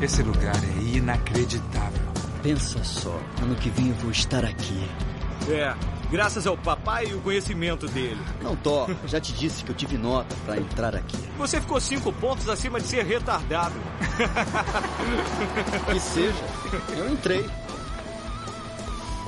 [0.03, 2.03] Esse lugar é inacreditável.
[2.43, 4.87] Pensa só, ano que vem eu vou estar aqui.
[5.49, 5.75] É,
[6.11, 8.21] graças ao papai e o conhecimento dele.
[8.43, 11.02] Não toca, já te disse que eu tive nota pra entrar aqui.
[11.43, 13.75] Você ficou cinco pontos acima de ser retardado.
[15.91, 16.45] Que seja,
[16.97, 17.45] eu entrei.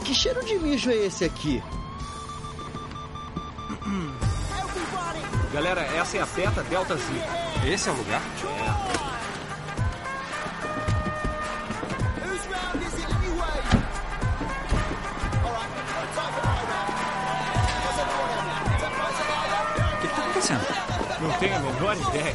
[0.05, 1.61] Que cheiro de mijo é esse aqui?
[5.53, 7.03] Galera, essa é a Beta Delta Z.
[7.66, 8.22] Esse é o lugar?
[9.11, 9.13] É.
[21.85, 22.35] tenho a menor ideia.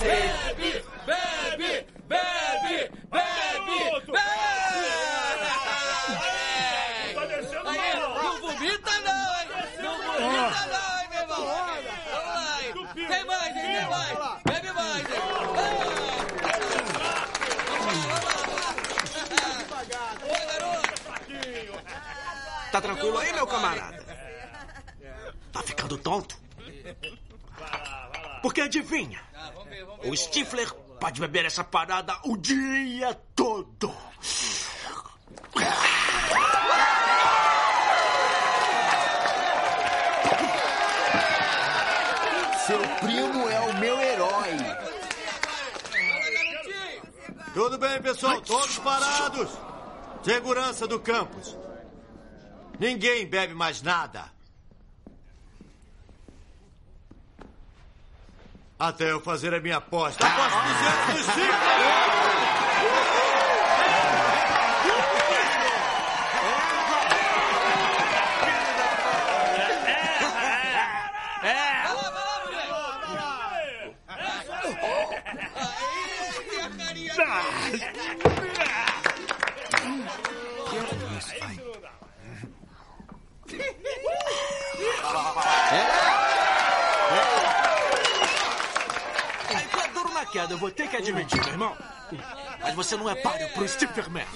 [0.00, 4.10] Bebe, bebe, bebe, bebe,
[7.14, 8.22] Tá descendo Aí, mal.
[8.22, 9.48] não vomita não, hein?
[9.82, 11.42] Não vomita não, hein, meu irmão?
[12.10, 12.70] Vamos lá, hein?
[13.08, 13.62] Tem mais, hein?
[13.62, 14.42] Tem mais.
[14.44, 15.20] Bebe mais, hein?
[23.00, 24.04] Tá tranquilo aí, meu camarada?
[25.50, 26.36] Tá ficando tonto?
[28.42, 29.22] Porque adivinha?
[30.04, 33.90] O Stifler pode beber essa parada o dia todo.
[42.66, 44.50] Seu primo é o meu herói.
[47.54, 48.42] Tudo bem, pessoal?
[48.42, 49.50] Todos parados.
[50.22, 51.56] Segurança do campus.
[52.80, 54.24] Ninguém bebe mais nada.
[58.78, 60.26] Até eu fazer a minha aposta.
[60.26, 61.36] Aposto 200
[62.14, 62.19] no
[90.50, 91.76] queda, eu vou ter que admitir, meu irmão.
[92.60, 94.26] Mas você não é páreo pro Stiflerman.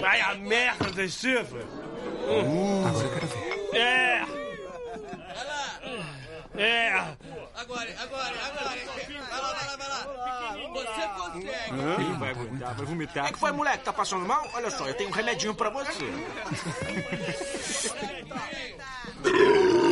[0.00, 1.66] Vai a merda do Stifler.
[2.86, 3.76] Agora eu quero ver.
[3.76, 4.24] É.
[6.54, 6.92] É.
[7.54, 8.76] Agora, agora, agora.
[9.30, 10.00] Vai lá, vai lá, vai lá.
[10.72, 11.80] Você consegue.
[12.00, 13.26] Ele vai aguentar, vai vomitar.
[13.26, 13.84] É que foi, moleque?
[13.84, 14.46] Tá passando mal?
[14.54, 16.04] Olha só, eu tenho um remedinho pra você.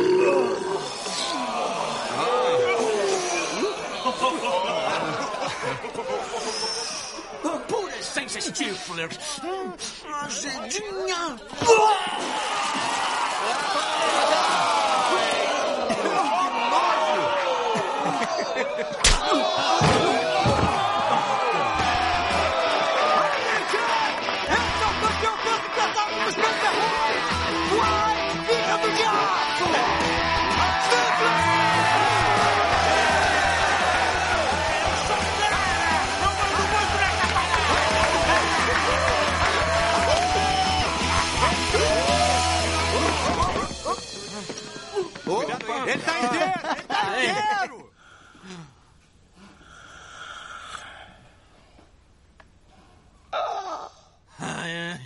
[8.61, 9.09] Stifler.
[9.43, 9.73] Hum,
[10.23, 11.39] azedinha.
[13.43, 14.50] Ele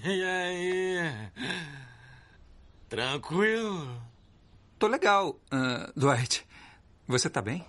[0.07, 1.31] Ai, ai.
[2.87, 4.01] Tranquilo?
[4.77, 5.39] Tô legal.
[5.49, 6.45] Ah, Dwight,
[7.07, 7.65] você tá bem?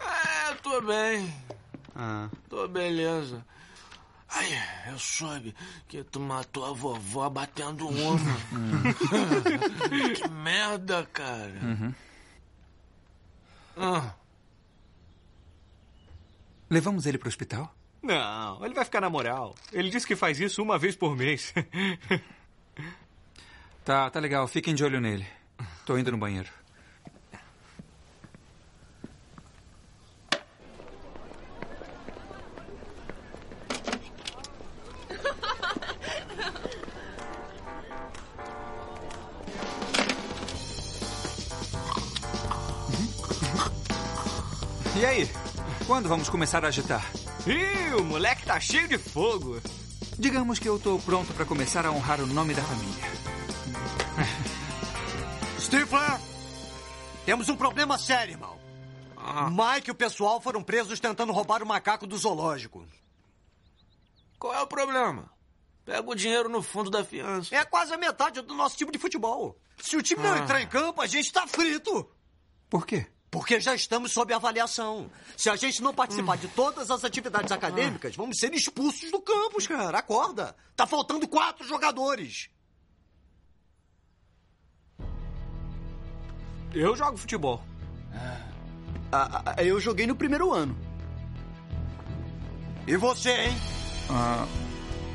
[0.00, 1.34] É, tô bem.
[1.94, 3.44] Ah, Tô beleza.
[4.28, 4.46] Ai,
[4.90, 5.54] eu soube
[5.88, 8.16] que tu matou a vovó batendo uma.
[10.14, 11.58] que merda, cara.
[11.62, 11.94] uhum.
[13.76, 14.14] Ah,
[16.70, 17.72] Levamos ele pro hospital?
[18.06, 19.54] Não, ele vai ficar na moral.
[19.72, 21.52] Ele disse que faz isso uma vez por mês.
[23.84, 24.48] Tá, tá legal.
[24.48, 25.24] Fiquem de olho nele.
[25.84, 26.50] Tô indo no banheiro.
[44.96, 45.30] E aí?
[45.86, 47.08] Quando vamos começar a agitar?
[47.46, 49.60] Ih, o moleque tá cheio de fogo.
[50.18, 53.04] Digamos que eu tô pronto pra começar a honrar o nome da família.
[55.60, 56.20] Stifler!
[57.24, 58.56] Temos um problema sério, irmão.
[59.50, 62.86] Mike e o pessoal foram presos tentando roubar o macaco do zoológico.
[64.38, 65.30] Qual é o problema?
[65.84, 67.54] Pega o dinheiro no fundo da fiança.
[67.54, 69.56] É quase a metade do nosso time de futebol.
[69.80, 70.38] Se o time não Ah.
[70.38, 72.08] entrar em campo, a gente tá frito.
[72.68, 73.06] Por quê?
[73.36, 75.10] Porque já estamos sob avaliação.
[75.36, 79.66] Se a gente não participar de todas as atividades acadêmicas, vamos ser expulsos do campus,
[79.66, 79.98] cara.
[79.98, 80.56] Acorda.
[80.74, 82.48] Tá faltando quatro jogadores.
[86.72, 87.62] Eu jogo futebol.
[89.12, 90.74] Ah, ah, eu joguei no primeiro ano.
[92.86, 93.56] E você, hein?
[94.08, 94.46] Ah,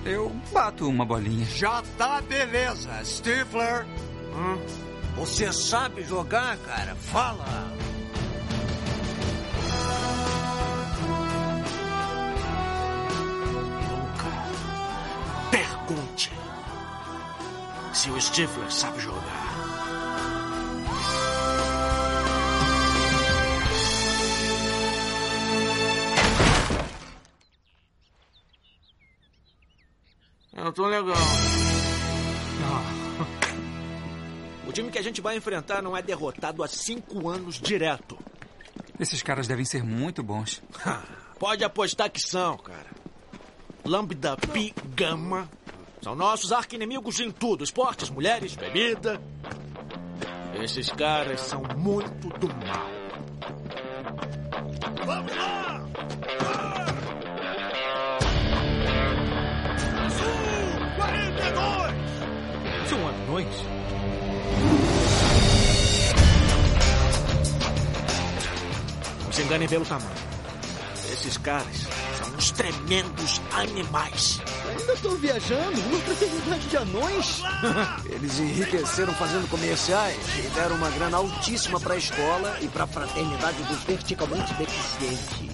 [0.05, 1.47] eu bato uma bolinha.
[1.47, 3.88] Já tá beleza, Stifler.
[5.15, 6.93] Você sabe jogar, cara?
[6.95, 7.82] Fala.
[15.51, 16.32] Pergunte
[17.93, 19.51] se o Stifler sabe jogar.
[30.53, 31.15] Eu tô legal.
[34.67, 38.17] O time que a gente vai enfrentar não é derrotado há cinco anos direto.
[39.01, 40.61] Esses caras devem ser muito bons.
[41.39, 42.85] Pode apostar que são, cara.
[43.83, 45.49] Lambda Pi Gama
[46.03, 49.19] são nossos arqui-inimigos em tudo: esportes, mulheres, bebida.
[50.53, 52.91] Esses caras são muito do mal.
[55.03, 55.83] Vamos lá!
[60.05, 62.87] Azul 42!
[62.87, 63.80] São anões?
[69.41, 70.09] Se enganem pelo tamanho.
[71.11, 71.87] Esses caras
[72.17, 74.39] são uns tremendos animais.
[74.69, 75.81] Ainda tô viajando?
[75.81, 77.41] Uma fraternidade de anões?
[78.05, 83.83] Eles enriqueceram fazendo comerciais e deram uma grana altíssima pra escola e pra fraternidade dos
[83.83, 85.51] verticalmente deficientes.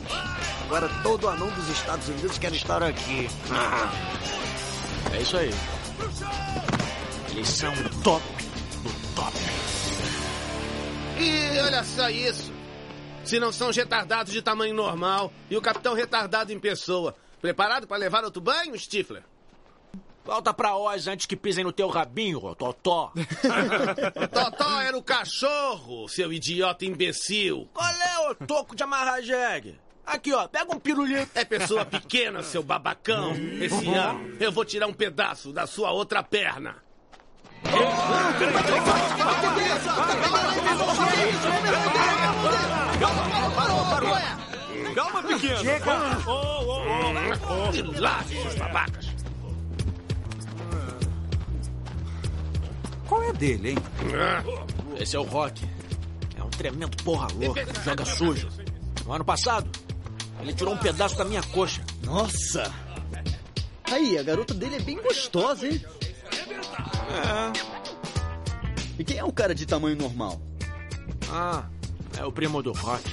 [0.65, 3.29] Agora todo anão dos Estados Unidos quer estar aqui.
[5.13, 5.53] É isso aí.
[7.29, 7.73] Eles são
[8.03, 8.23] top
[8.83, 9.38] do top.
[11.19, 12.57] E olha só isso.
[13.28, 17.13] Se não são os retardados de tamanho normal e o capitão retardado em pessoa.
[17.41, 19.21] Preparado para levar outro banho, Stifler?
[20.23, 23.11] Volta pra Oz antes que pisem no teu rabinho, Totó.
[24.32, 27.67] Totó era o cachorro, seu idiota imbecil.
[27.73, 29.78] Qual é, ô toco de amarrar jegue?
[30.05, 31.30] Aqui, ó, pega um pirulito.
[31.36, 33.34] É pessoa pequena, seu babacão.
[33.59, 36.78] Esse ano eu vou tirar um pedaço da sua outra perna.
[44.95, 45.58] Calma, pequeno.
[45.58, 45.93] Chega.
[47.72, 49.08] Se lasque, seus babacas.
[53.08, 53.78] Qual é a dele, hein?
[54.99, 55.64] Esse é o Rock.
[56.36, 57.66] É um tremendo porra louca.
[57.84, 58.49] Joga sujo.
[59.05, 59.70] No ano passado,
[60.41, 61.82] ele tirou um pedaço da minha coxa.
[62.03, 62.72] Nossa!
[63.86, 65.82] Aí, a garota dele é bem gostosa, hein?
[67.09, 67.78] É.
[68.99, 70.41] E quem é o cara de tamanho normal?
[71.32, 71.65] Ah,
[72.17, 73.03] é o primo do Rock.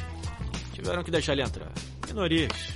[0.73, 1.71] Tiveram que deixar ele entrar.
[2.07, 2.75] Minorias.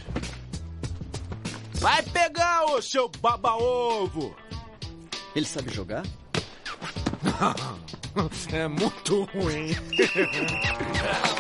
[1.75, 4.35] Vai pegar, ô seu baba-ovo!
[5.35, 6.03] Ele sabe jogar?
[8.53, 9.77] é muito ruim.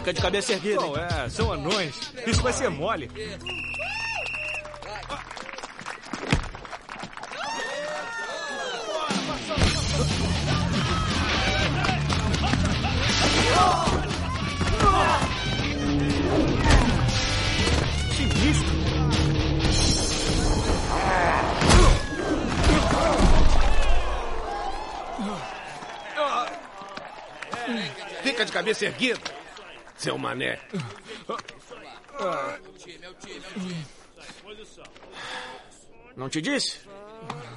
[0.00, 0.76] Fica de cabeça erguida.
[0.78, 1.28] Qual é?
[1.28, 1.94] São anões.
[2.26, 3.06] Isso vai ser mole.
[28.22, 29.20] Fica de cabeça erguida,
[30.00, 30.58] seu mané.
[36.16, 36.80] Não te disse?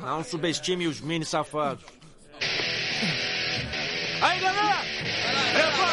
[0.02, 1.86] Não subestime os mini safados.
[4.22, 4.78] Aí, galera!
[5.54, 5.93] Preparar!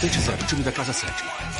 [0.00, 1.57] Visitante zero, time da casa 7.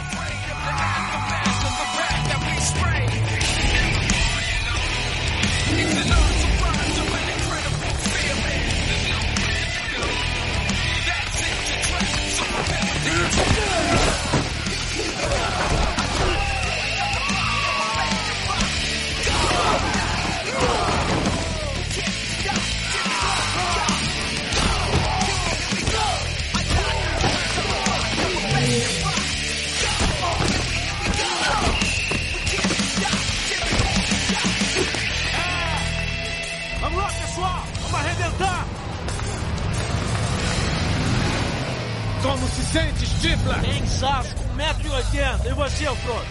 [42.72, 43.64] Sente, Stifler?
[43.64, 45.46] Em Saço, 1,80m.
[45.46, 46.26] E você, Frodo?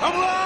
[0.00, 0.41] Vamos lá!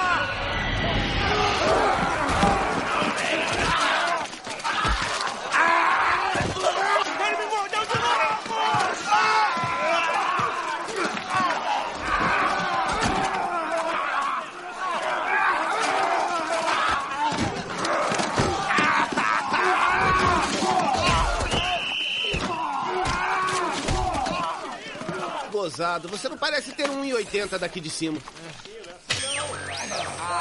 [25.77, 28.17] Gozado, você não parece ter um 1,80 daqui de cima.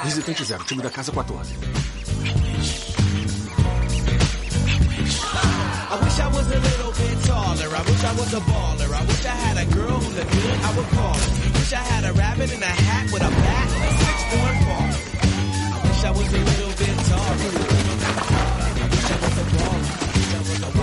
[0.03, 1.53] Visitante zero, time da casa 14.
[1.53, 1.59] I
[6.03, 7.69] wish I was a little bit taller.
[7.69, 8.95] I wish I was a baller.
[8.95, 11.31] I wish I had a girl who looked good, I would call her.
[11.53, 14.89] Wish I had a rabbit in a hat with a bat and a six-point ball.
[15.71, 17.53] I wish I was a little bit taller.
[18.81, 20.06] I wish I was a baller.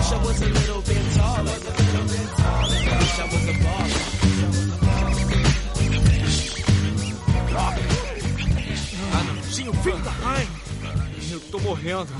[0.04, 1.50] Wish I was a little bit taller.
[1.50, 2.60] I
[3.00, 4.04] wish I was a baller.
[9.18, 10.48] Anãozinho, filho da mãe.
[11.30, 12.12] Eu tô morrendo.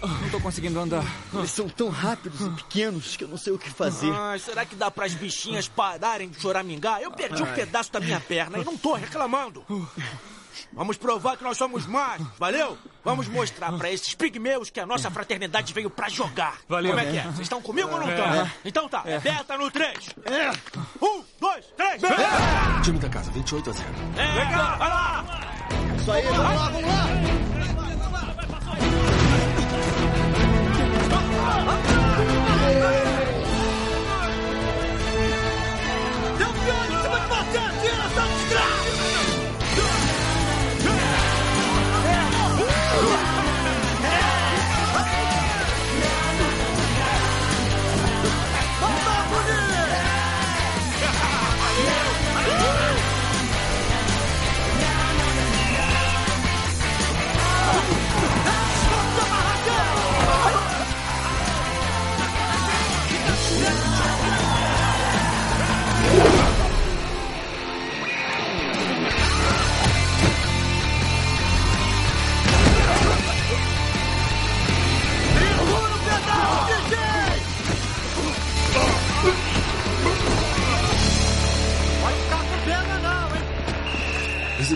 [0.00, 1.04] Não tô conseguindo andar.
[1.34, 4.12] Eles são tão rápidos e pequenos que eu não sei o que fazer.
[4.12, 7.00] Ah, será que dá pras bichinhas pararem de choramingar?
[7.00, 7.54] Eu perdi um Ai.
[7.56, 9.66] pedaço da minha perna e não tô reclamando.
[10.72, 12.76] Vamos provar que nós somos mais, valeu?
[13.04, 16.58] Vamos mostrar pra esses pigmeus que a nossa fraternidade veio pra jogar.
[16.68, 16.92] Valeu.
[16.94, 17.20] Como é que é?
[17.20, 17.24] É.
[17.24, 18.10] Vocês estão comigo ou não É.
[18.14, 18.34] estão?
[18.34, 18.50] É.
[18.64, 19.16] Então tá, É.
[19.16, 20.10] aperta no 3.
[21.00, 22.00] Um, dois, três.
[22.84, 23.88] Time da casa 28 a 0.
[24.16, 25.24] É, Legal, vai lá.
[25.98, 28.12] Isso aí, vamos lá, vamos lá!
[32.72, 33.11] Deu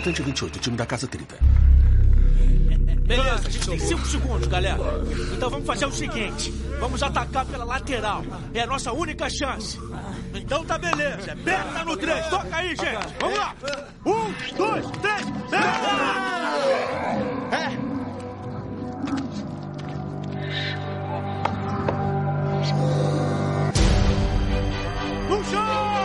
[0.07, 0.12] hein?
[0.12, 1.36] Visitante 28, time da casa 30.
[3.07, 4.78] Beleza, a gente tem 5 segundos, galera.
[5.36, 6.50] Então vamos fazer o seguinte:
[6.80, 8.24] vamos atacar pela lateral.
[8.52, 9.78] É a nossa única chance.
[10.34, 11.32] Então tá beleza.
[11.32, 12.26] Aperta no 3.
[12.26, 13.14] Toca aí, gente.
[13.20, 13.54] Vamos lá.
[14.04, 15.26] Um, dois, três.
[17.52, 17.86] É.
[25.28, 25.95] No chão!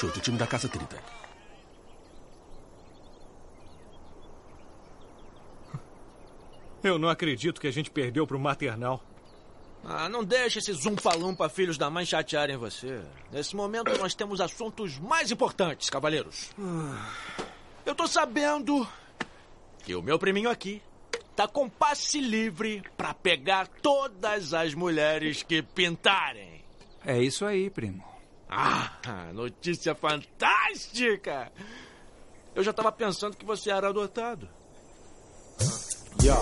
[0.00, 0.96] 28, time da Casa 30.
[6.82, 9.04] Eu não acredito que a gente perdeu pro maternal.
[9.84, 13.02] Ah, não deixe esse zumfalão para filhos da mãe chatearem você.
[13.30, 16.50] Nesse momento nós temos assuntos mais importantes, cavaleiros.
[17.84, 18.86] Eu tô sabendo
[19.84, 20.82] que o meu priminho aqui
[21.36, 26.64] tá com passe livre para pegar todas as mulheres que pintarem.
[27.04, 28.09] É isso aí, primo.
[28.50, 31.52] Ah, notícia fantástica!
[32.54, 34.48] Eu já tava pensando que você era adotado.
[36.22, 36.34] Yo,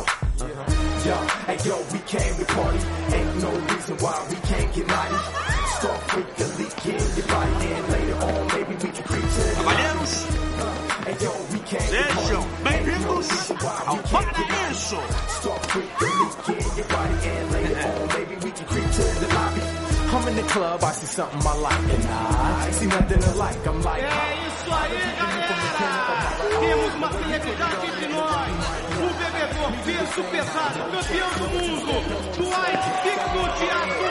[1.05, 1.15] yo,
[1.47, 2.79] hey yo, we came to party.
[3.15, 5.59] Ain't no reason why we can't get naughty.
[5.79, 10.27] Start freaking leaking your body and later on maybe we can creep to the Cavalheiros,
[11.69, 13.29] sejam bem-vindos
[13.87, 14.99] ao Paraíso!
[15.29, 16.17] Start freaking
[16.49, 18.18] leaking your body and later on
[20.29, 23.67] I'm in the club, I see something I like and I see nothing I like.
[23.67, 25.49] I'm like, É isso aí, galera!
[26.61, 28.51] Temos uma celebridade entre nós.
[28.99, 31.93] O bebedor peso pesado, campeão do mundo.
[32.37, 34.09] Dwight Pico Teatro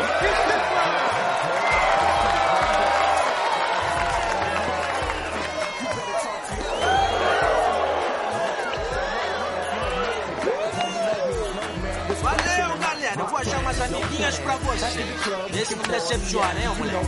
[12.23, 13.19] Valeu, galera!
[13.19, 13.79] Eu vou achar umas
[14.17, 15.03] amiguinhas pra você.
[15.51, 17.07] Vê se não decepciona, hein, moleque?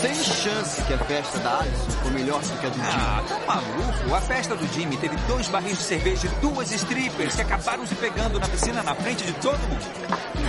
[0.00, 2.88] Sem chance que a festa da Alison foi melhor do que a do Jimmy.
[2.90, 4.14] Ah, tá maluco?
[4.14, 7.94] A festa do Jimmy teve dois barris de cerveja e duas strippers que acabaram se
[7.96, 9.84] pegando na piscina na frente de todo mundo.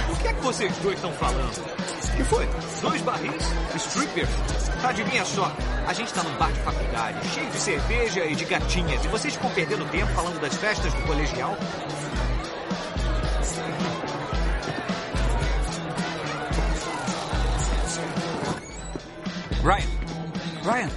[0.09, 1.57] O que é que vocês dois estão falando?
[1.57, 2.47] O que foi?
[2.81, 3.43] Dois barris?
[3.75, 4.29] Strippers?
[4.83, 5.51] Adivinha só,
[5.85, 9.35] a gente tá num bar de faculdade, cheio de cerveja e de gatinhas, e vocês
[9.35, 11.55] ficam perdendo tempo falando das festas do colegial?
[19.63, 19.87] Ryan!
[20.63, 20.89] Ryan!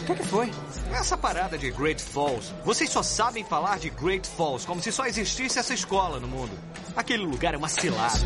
[0.00, 0.50] O que, é que foi?
[0.92, 5.06] Essa parada de Great Falls, vocês só sabem falar de Great Falls como se só
[5.06, 6.58] existisse essa escola no mundo.
[6.94, 8.18] Aquele lugar é uma cilada.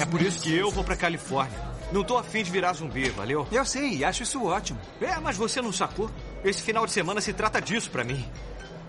[0.00, 1.74] É por isso que eu vou pra Califórnia.
[1.92, 3.46] Não tô afim de virar zumbi, valeu?
[3.52, 4.78] Eu sei, acho isso ótimo.
[5.00, 6.10] É, mas você não sacou?
[6.44, 8.28] Esse final de semana se trata disso pra mim.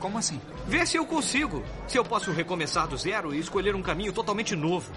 [0.06, 0.40] Como assim?
[0.68, 1.64] Ver se eu consigo.
[1.88, 4.92] Se eu posso recomeçar do zero e escolher um caminho totalmente novo.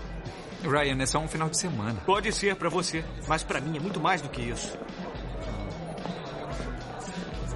[0.62, 1.98] Ryan, é só um final de semana.
[2.04, 4.76] Pode ser pra você, mas pra mim é muito mais do que isso.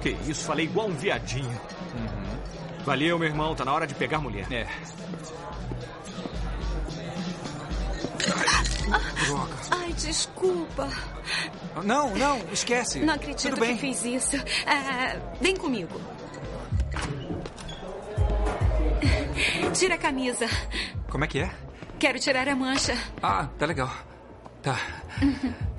[0.01, 1.61] Que isso, falei igual um viadinho.
[2.83, 4.51] Valeu, meu irmão, tá na hora de pegar mulher.
[4.51, 4.67] É.
[9.27, 9.53] Droga.
[9.69, 10.89] Ai, desculpa.
[11.83, 12.99] Não, não, esquece.
[13.01, 13.75] Não acredito Tudo bem.
[13.75, 14.37] que fiz isso.
[14.65, 16.01] Ah, vem comigo.
[19.73, 20.45] Tira a camisa.
[21.09, 21.51] Como é que é?
[21.99, 22.97] Quero tirar a mancha.
[23.21, 23.91] Ah, tá legal.
[24.61, 24.77] Tá.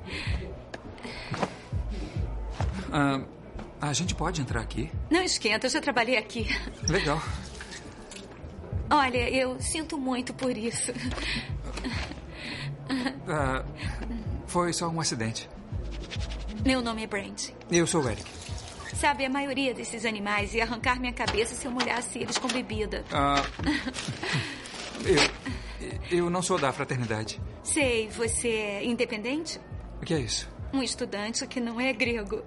[2.97, 3.19] Ah,
[3.81, 4.89] a gente pode entrar aqui?
[5.11, 6.47] Não esquenta, eu já trabalhei aqui.
[6.87, 7.21] Legal.
[8.89, 10.93] Olha, eu sinto muito por isso.
[13.27, 13.65] Ah,
[14.47, 15.49] foi só um acidente.
[16.65, 17.49] Meu nome é Brand.
[17.69, 18.23] Eu sou o Eric.
[18.99, 23.03] Sabe, a maioria desses animais ia arrancar minha cabeça se eu molhasse eles com bebida.
[23.11, 23.43] Ah,
[26.11, 27.41] eu, eu não sou da fraternidade.
[27.61, 29.59] Sei, você é independente?
[30.01, 30.49] O que é isso?
[30.73, 32.43] Um estudante que não é grego.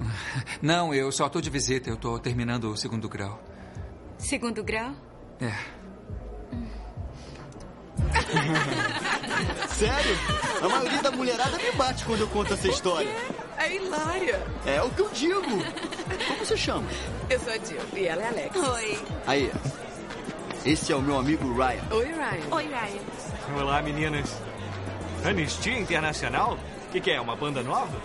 [0.60, 1.88] Não, eu só tô de visita.
[1.88, 3.42] Eu tô terminando o segundo grau.
[4.18, 4.92] Segundo grau?
[5.40, 5.79] É.
[9.68, 10.18] Sério?
[10.62, 13.10] A maioria da mulherada me bate quando eu conto essa história.
[13.56, 14.40] É hilária.
[14.66, 15.42] É o que eu digo.
[15.42, 16.88] Como você chama?
[17.28, 18.56] Eu sou a Jill e ela é a Alex.
[18.56, 18.98] Oi.
[19.26, 19.52] Aí,
[20.64, 21.82] esse é o meu amigo Ryan.
[21.90, 22.54] Oi, Ryan.
[22.54, 23.60] Oi, Ryan.
[23.62, 24.30] Olá, meninas.
[25.24, 26.58] Anistia Internacional?
[26.88, 27.20] O que, que é?
[27.20, 28.00] Uma banda nova?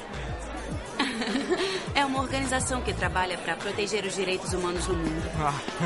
[1.96, 5.24] É uma organização que trabalha para proteger os direitos humanos no mundo.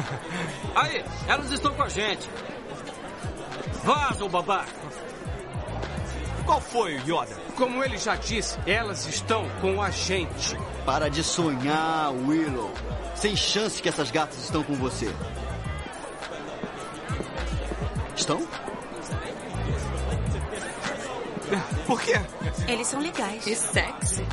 [0.76, 2.28] Aí, elas estão com a gente.
[3.90, 4.72] Vaza, o babaca.
[6.46, 7.36] Qual foi, Yoda?
[7.58, 10.56] Como ele já disse, elas estão com a gente.
[10.86, 12.72] Para de sonhar, Willow.
[13.16, 15.12] Sem chance que essas gatas estão com você.
[18.16, 18.48] Estão?
[21.88, 22.22] Por quê?
[22.68, 23.48] Eles são legais.
[23.48, 24.24] E sexy.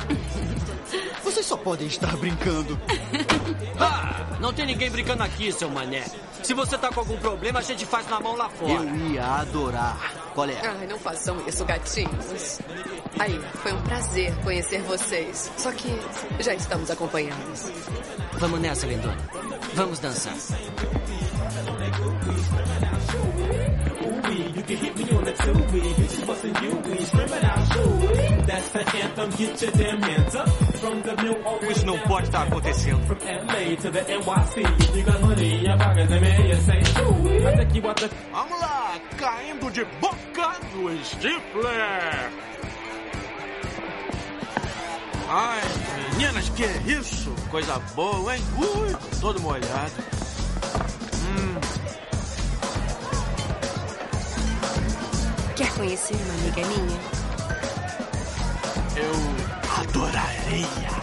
[1.37, 2.79] Vocês só podem estar brincando.
[3.79, 6.03] Ah, não tem ninguém brincando aqui, seu mané.
[6.41, 8.71] Se você tá com algum problema, a gente faz na mão lá fora.
[8.73, 10.13] Eu ia adorar.
[10.33, 10.59] Qual é?
[10.65, 12.59] Ai, não façam isso, gatinhos.
[13.19, 15.51] Aí, foi um prazer conhecer vocês.
[15.57, 15.95] Só que
[16.39, 17.71] já estamos acompanhados.
[18.39, 19.17] Vamos nessa, lindona.
[19.75, 20.33] Vamos dançar.
[24.27, 28.69] You can hit me on the two-way, bitches busting you, we screaming out, shoo That's
[28.69, 30.49] the anthem, get your damn hands up.
[30.77, 33.05] From the New Orleans Isso não pode estar acontecendo.
[33.07, 34.57] from LA to the NYC.
[34.79, 37.87] If you got money, your pockets, let me hear you say, shoo I take you
[37.87, 42.31] out the Vamos lá, caindo de boca do Stifler.
[45.29, 45.61] Ai,
[46.17, 47.31] Meninas, que é isso?
[47.49, 48.41] Coisa boa, hein?
[48.57, 49.93] Ui, todo molhado.
[51.15, 51.59] Hum,
[55.77, 56.99] conhecer uma amiga minha?
[58.97, 60.97] eu adoraria.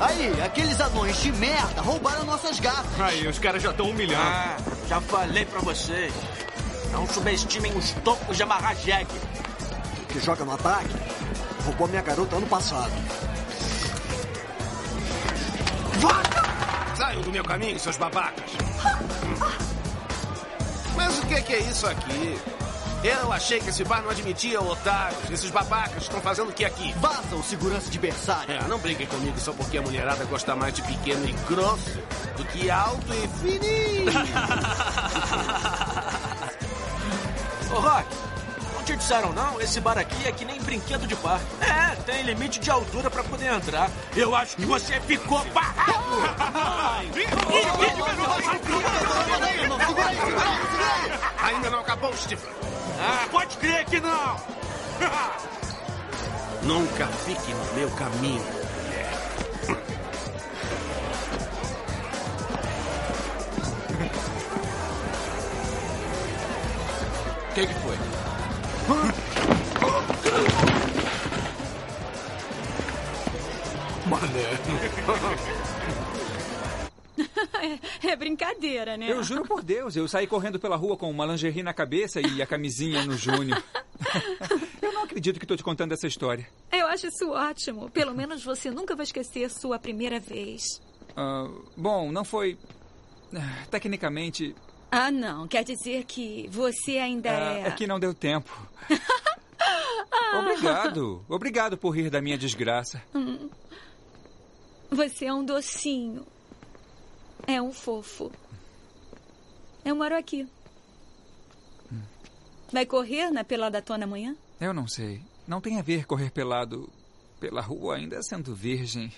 [0.00, 3.00] Aí, aqueles anões de merda roubaram nossas gatas.
[3.00, 4.22] Aí, os caras já estão humilhando.
[4.24, 4.56] Ah,
[4.88, 6.12] já falei pra vocês.
[6.90, 9.20] Não subestimem os tocos de amarrar jegue.
[10.08, 10.94] Que joga no ataque?
[11.64, 12.92] Roubou minha garota ano passado.
[16.96, 18.50] Saiam do meu caminho, seus babacas.
[20.94, 22.38] Mas o que é isso aqui?
[23.04, 25.28] Eu achei que esse bar não admitia otários.
[25.28, 26.92] Esses babacas estão fazendo o que aqui?
[26.98, 28.54] Vazam, segurança de berçário.
[28.54, 31.98] É, não brinquem comigo só porque a mulherada gosta mais de pequeno e grosso
[32.36, 34.12] do que alto e fininho.
[37.74, 38.06] Ô, Rock,
[38.74, 39.60] não te disseram não?
[39.60, 41.44] Esse bar aqui é que nem brinquedo de parque.
[41.60, 43.90] É, tem limite de altura pra poder entrar.
[44.14, 45.92] Eu acho que você ficou barrado.
[51.42, 52.61] Ainda não acabou, Stifler.
[53.04, 54.36] Ah, pode crer que não.
[56.62, 58.44] Nunca fique no meu caminho.
[67.50, 67.98] O que, que foi?
[77.62, 77.78] É,
[78.12, 79.10] é brincadeira, né?
[79.10, 82.42] Eu juro por Deus, eu saí correndo pela rua com uma lingerie na cabeça e
[82.42, 83.62] a camisinha no Júnior.
[84.82, 86.46] Eu não acredito que estou te contando essa história.
[86.72, 87.88] Eu acho isso ótimo.
[87.90, 90.64] Pelo menos você nunca vai esquecer sua primeira vez.
[91.16, 92.58] Ah, bom, não foi.
[93.34, 94.54] ah, Tecnicamente,
[94.90, 95.46] Ah, não.
[95.46, 97.68] Quer dizer que você ainda ah, é.
[97.68, 98.50] é que não deu tempo.
[100.38, 101.24] Obrigado.
[101.28, 103.02] Obrigado por rir da minha desgraça.
[103.14, 103.48] Hum.
[104.90, 106.26] Você é um docinho.
[107.46, 108.30] É um fofo.
[109.84, 110.48] Eu moro aqui.
[112.72, 114.34] Vai correr na peladatona amanhã?
[114.60, 115.20] Eu não sei.
[115.46, 116.88] Não tem a ver correr pelado
[117.38, 119.12] pela rua ainda sendo virgem.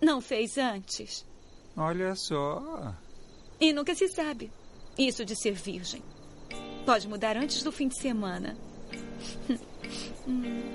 [0.00, 1.26] Não fez antes.
[1.76, 2.94] Olha só.
[3.60, 4.50] E nunca se sabe.
[4.96, 6.02] Isso de ser virgem.
[6.86, 8.56] Pode mudar antes do fim de semana.
[10.28, 10.72] Hum.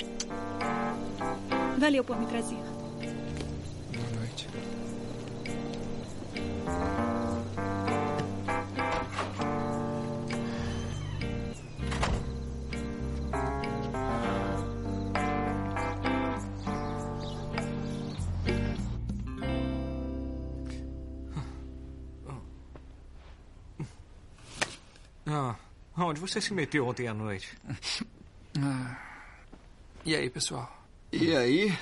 [1.77, 2.70] Valeu por me trazer.
[25.33, 25.55] Ah,
[25.97, 27.57] onde você se meteu ontem à noite?
[28.59, 28.97] Ah.
[30.03, 30.69] E aí, pessoal?
[31.09, 31.73] E aí?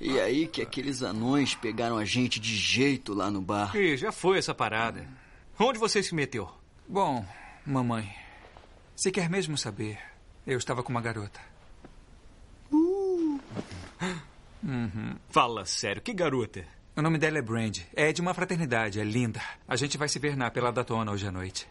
[0.00, 3.74] E aí que aqueles anões pegaram a gente de jeito lá no bar.
[3.74, 5.08] Ih, já foi essa parada.
[5.58, 6.50] Onde você se meteu?
[6.86, 7.24] Bom,
[7.64, 8.14] mamãe,
[8.94, 9.98] se quer mesmo saber,
[10.46, 11.40] eu estava com uma garota.
[14.62, 15.16] Uhum.
[15.30, 16.64] Fala sério, que garota?
[16.94, 17.78] O nome dela é Brand.
[17.94, 19.40] É de uma fraternidade, é linda.
[19.66, 21.66] A gente vai se ver na Peladatona hoje à noite.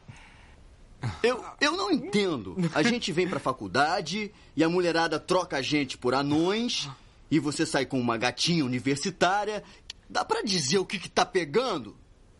[1.21, 2.55] Eu, eu não entendo.
[2.73, 6.89] A gente vem pra faculdade e a mulherada troca a gente por anões
[7.35, 9.61] e você sai com uma gatinha universitária.
[10.09, 11.97] Dá pra dizer o que, que tá pegando?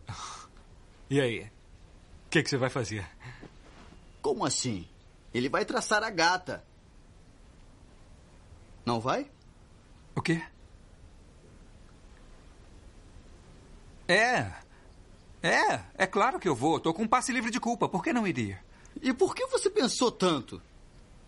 [1.07, 1.41] E aí?
[1.41, 3.07] O que, que você vai fazer?
[4.23, 4.87] Como assim?
[5.31, 6.65] Ele vai traçar a gata.
[8.83, 9.29] Não vai?
[10.15, 10.41] O quê?
[14.07, 14.51] É.
[15.43, 16.79] É, é claro que eu vou.
[16.79, 17.87] Tô com um passe livre de culpa.
[17.87, 18.59] Por que não iria?
[18.99, 20.59] E por que você pensou tanto?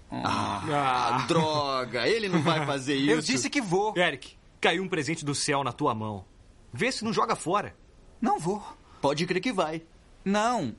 [0.10, 3.12] Ah, droga, ele não vai fazer isso.
[3.12, 3.94] Eu disse que vou.
[3.98, 6.26] Eric, caiu um presente do céu na tua mão.
[6.72, 7.76] Vê se não joga fora.
[8.22, 8.64] Não vou.
[9.02, 9.82] Pode crer que vai.
[10.24, 10.76] Não.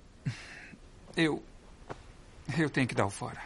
[1.16, 1.42] Eu.
[2.56, 3.40] Eu tenho que dar o fora.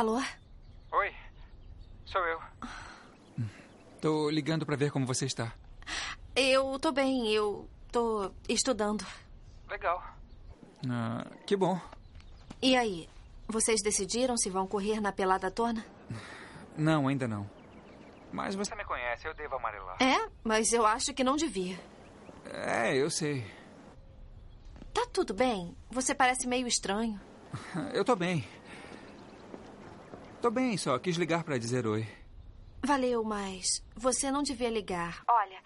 [0.00, 0.18] Alô?
[0.92, 1.14] Oi.
[2.06, 2.40] Sou eu.
[4.00, 5.52] Tô ligando pra ver como você está.
[6.34, 9.04] Eu tô bem, eu tô estudando.
[9.68, 10.02] Legal.
[10.88, 11.78] Ah, que bom.
[12.62, 13.10] E aí?
[13.46, 15.84] Vocês decidiram se vão correr na pelada tona?
[16.78, 17.46] Não, ainda não.
[18.32, 20.02] Mas você me conhece, eu devo amarelar.
[20.02, 21.78] É, mas eu acho que não devia.
[22.46, 23.44] É, eu sei.
[24.94, 25.76] Tá tudo bem?
[25.90, 27.20] Você parece meio estranho.
[27.92, 28.48] Eu tô bem.
[30.40, 32.06] Tô bem, só quis ligar pra dizer oi.
[32.82, 35.22] Valeu, mas você não devia ligar.
[35.28, 35.58] Olha,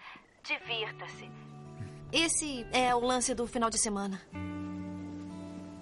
[0.43, 1.29] divirta-se.
[2.11, 4.21] Esse é o lance do final de semana.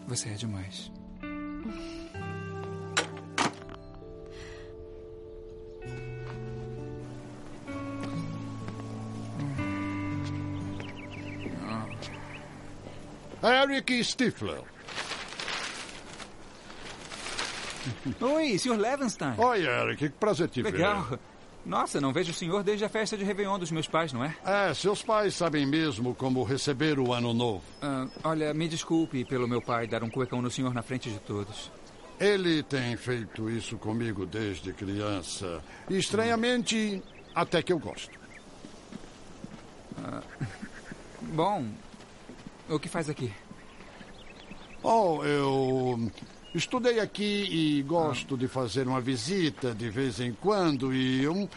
[0.07, 0.91] Você é demais.
[13.43, 14.72] Eric Stifler.
[18.21, 18.77] Oi, Sr.
[18.77, 19.33] Levenstein.
[19.37, 19.97] Oi, Eric.
[19.97, 20.73] Que prazer te ver.
[20.73, 21.19] Legal.
[21.65, 24.35] Nossa, não vejo o senhor desde a festa de Réveillon dos meus pais, não é?
[24.45, 27.63] É, seus pais sabem mesmo como receber o ano novo.
[27.81, 31.19] Ah, olha, me desculpe pelo meu pai dar um cuecão no senhor na frente de
[31.19, 31.71] todos.
[32.19, 35.63] Ele tem feito isso comigo desde criança.
[35.89, 37.01] E, estranhamente,
[37.33, 38.11] até que eu gosto.
[39.97, 40.21] Ah,
[41.21, 41.65] bom,
[42.69, 43.31] o que faz aqui?
[44.83, 46.11] Oh, eu
[46.53, 51.49] estudei aqui e gosto de fazer uma visita de vez em quando e eu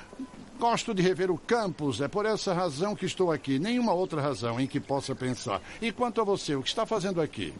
[0.58, 2.00] gosto de rever o campus.
[2.00, 3.58] É por essa razão que estou aqui.
[3.58, 5.60] Nenhuma outra razão em que possa pensar.
[5.80, 7.52] E quanto a você, o que está fazendo aqui?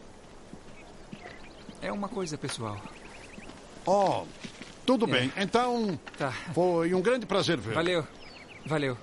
[1.82, 2.80] É uma coisa pessoal.
[3.84, 4.24] Oh,
[4.84, 5.09] tudo É.
[5.20, 5.32] bem.
[5.37, 6.32] Então, Tá.
[6.55, 7.74] foi um grande prazer ver.
[7.74, 8.07] Valeu.
[8.64, 8.97] Valeu.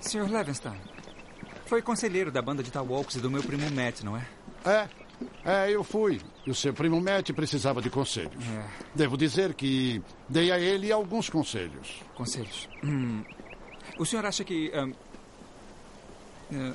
[0.00, 0.28] Sr.
[0.30, 0.78] Levenstein,
[1.70, 4.26] foi conselheiro da banda de Talwalks e do meu primo Matt, não é?
[4.64, 4.88] É,
[5.44, 6.20] é, eu fui.
[6.44, 8.44] E o seu primo Matt precisava de conselhos.
[8.44, 8.68] É.
[8.92, 12.02] Devo dizer que dei a ele alguns conselhos.
[12.16, 12.68] Conselhos.
[12.82, 13.22] Hum.
[13.96, 14.72] O senhor acha que.
[14.74, 14.92] ahn,
[16.52, 16.74] eh,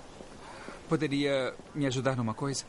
[0.87, 2.63] poderia me ajudar numa coisa?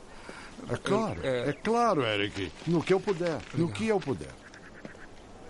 [0.69, 2.51] É claro, Eu, eh, é claro, Eric.
[2.67, 3.41] No que eu puder.
[3.55, 4.35] No que eu puder.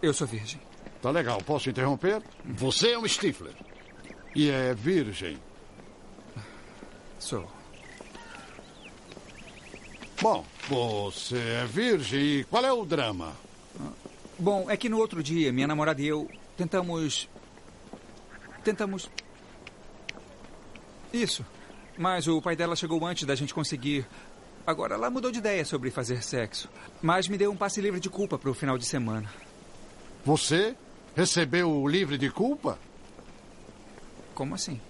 [0.03, 0.61] Eu sou virgem.
[1.01, 2.23] Tá legal, posso interromper?
[2.45, 3.55] Você é um Stifler.
[4.35, 5.39] E é virgem.
[7.19, 7.47] Sou.
[10.21, 13.33] Bom, você é virgem e qual é o drama?
[14.39, 17.29] Bom, é que no outro dia, minha namorada e eu tentamos.
[18.65, 19.11] Tentamos.
[21.13, 21.45] Isso.
[21.97, 24.07] Mas o pai dela chegou antes da gente conseguir.
[24.67, 26.69] Agora ela mudou de ideia sobre fazer sexo.
[27.01, 29.31] Mas me deu um passe livre de culpa para o final de semana.
[30.25, 30.77] Você
[31.15, 32.79] recebeu o livre de culpa?
[34.35, 34.81] Como assim?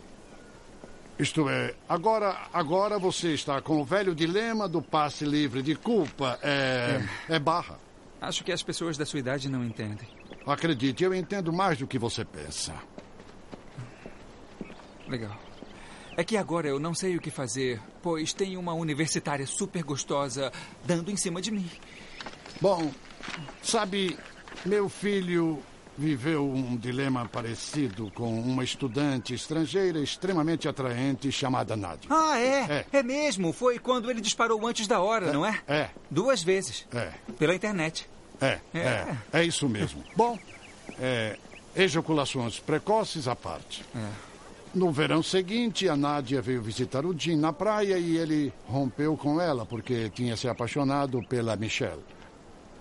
[1.18, 6.38] Isto é, agora, agora você está com o velho dilema do passe livre de culpa.
[6.42, 7.78] É, é barra.
[8.20, 10.08] Acho que as pessoas da sua idade não entendem.
[10.46, 12.74] Acredite, eu entendo mais do que você pensa.
[15.08, 15.38] Legal.
[16.18, 20.52] É que agora eu não sei o que fazer, pois tem uma universitária super gostosa
[20.84, 21.70] dando em cima de mim.
[22.60, 22.90] Bom,
[23.62, 24.18] sabe,
[24.64, 25.62] meu filho
[25.98, 32.08] viveu um dilema parecido com uma estudante estrangeira extremamente atraente chamada Nadia.
[32.10, 32.84] Ah, é?
[32.92, 32.98] É.
[32.98, 33.52] É mesmo.
[33.52, 35.60] Foi quando ele disparou antes da hora, não é?
[35.66, 35.90] É.
[36.10, 36.86] Duas vezes.
[36.92, 37.12] É.
[37.38, 38.08] Pela internet.
[38.40, 38.78] É, É.
[38.78, 40.04] é, é isso mesmo.
[40.14, 40.38] Bom,
[40.98, 41.36] é,
[41.74, 43.82] ejaculações precoces à parte.
[43.94, 44.08] É.
[44.74, 49.40] No verão seguinte, a Nádia veio visitar o Jim na praia e ele rompeu com
[49.40, 52.02] ela porque tinha se apaixonado pela Michelle.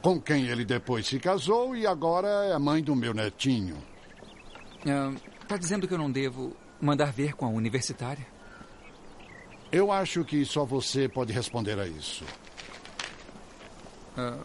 [0.06, 3.76] Com quem ele depois se casou e agora é a mãe do meu netinho.
[5.42, 8.24] Está dizendo que eu não devo mandar ver com a universitária?
[9.72, 12.24] Eu acho que só você pode responder a isso.
[14.16, 14.38] Ah,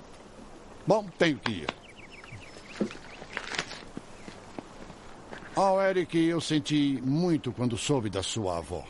[0.86, 1.66] Bom, tenho que ir.
[5.54, 8.82] Oh, Eric, eu senti muito quando soube da sua avó.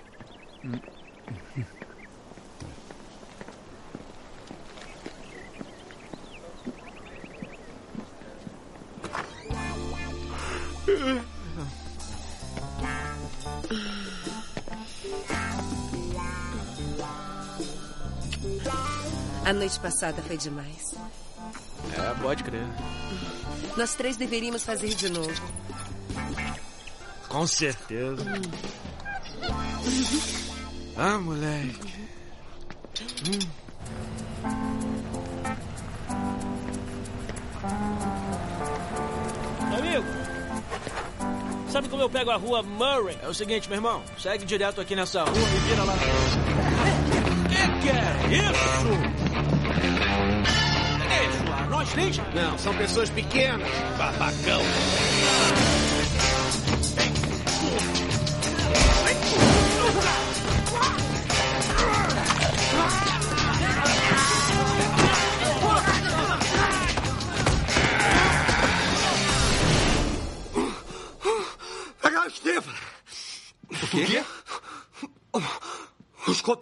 [19.45, 20.95] A noite passada foi demais.
[21.93, 22.67] É, pode crer.
[23.77, 25.33] Nós três deveríamos fazer de novo.
[27.29, 28.25] Com certeza.
[30.97, 32.09] Ah, moleque.
[39.79, 40.20] Amigo,
[41.71, 43.17] sabe como eu pego a rua Murray?
[43.23, 44.03] É o seguinte, meu irmão.
[44.19, 45.95] Segue direto aqui nessa rua e vira lá.
[47.49, 49.21] Que que é isso?
[51.31, 52.23] Isso lá, nós ninja?
[52.35, 54.61] Não, são pessoas pequenas, babacão.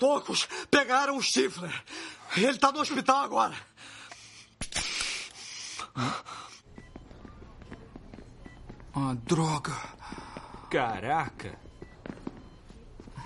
[0.01, 0.39] Legal, Steve.
[0.39, 0.39] O quê?
[0.39, 1.85] Os cotocos pegaram o Stifler.
[2.37, 3.57] Ele tá no hospital agora.
[8.95, 9.77] Ah, droga.
[10.71, 11.59] Caraca.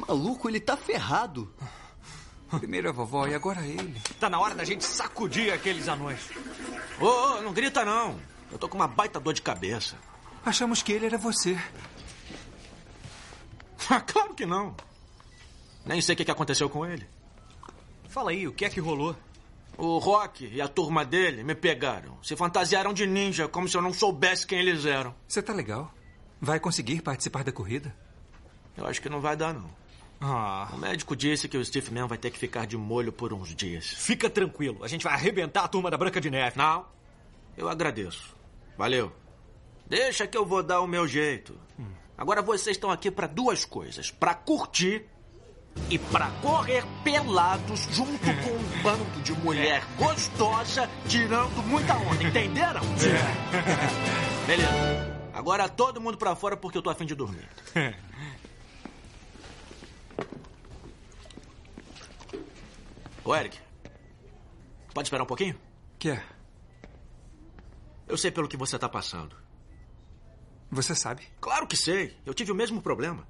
[0.07, 1.55] Maluco, ele tá ferrado.
[2.59, 4.01] Primeiro a vovó e agora ele.
[4.21, 6.21] Tá na hora da gente sacudir aqueles anões.
[7.01, 8.21] Ô, ô, não grita não.
[8.51, 9.97] Eu tô com uma baita dor de cabeça.
[10.45, 11.59] Achamos que ele era você.
[14.07, 14.77] claro que não.
[15.85, 17.07] Nem sei o que aconteceu com ele.
[18.09, 19.17] Fala aí, o que é que rolou?
[19.77, 22.19] O Rock e a turma dele me pegaram.
[22.23, 25.15] Se fantasiaram de ninja, como se eu não soubesse quem eles eram.
[25.27, 25.93] Você tá legal?
[26.41, 27.95] Vai conseguir participar da corrida?
[28.77, 29.71] Eu acho que não vai dar, não.
[30.21, 30.69] Ah.
[30.73, 33.55] O médico disse que o Steve Man vai ter que ficar de molho por uns
[33.55, 33.87] dias.
[33.87, 36.57] Fica tranquilo, a gente vai arrebentar a turma da Branca de Neve.
[36.57, 36.87] Não,
[37.57, 38.37] eu agradeço.
[38.79, 39.13] Valeu.
[39.87, 41.59] Deixa que eu vou dar o meu jeito.
[42.17, 45.07] Agora vocês estão aqui para duas coisas: para curtir
[45.91, 52.81] e para correr pelados junto com um bando de mulher gostosa tirando muita onda, entenderam?
[54.47, 55.23] Beleza.
[55.35, 57.49] Agora todo mundo para fora porque eu tô afim de dormir.
[63.25, 63.59] Ô, Eric.
[64.93, 65.59] Pode esperar um pouquinho?
[65.99, 66.25] Quer?
[68.09, 69.37] Eu sei pelo que você tá passando.
[70.71, 71.23] Você sabe?
[71.41, 72.17] Claro que sei.
[72.27, 73.27] Eu tive o mesmo problema.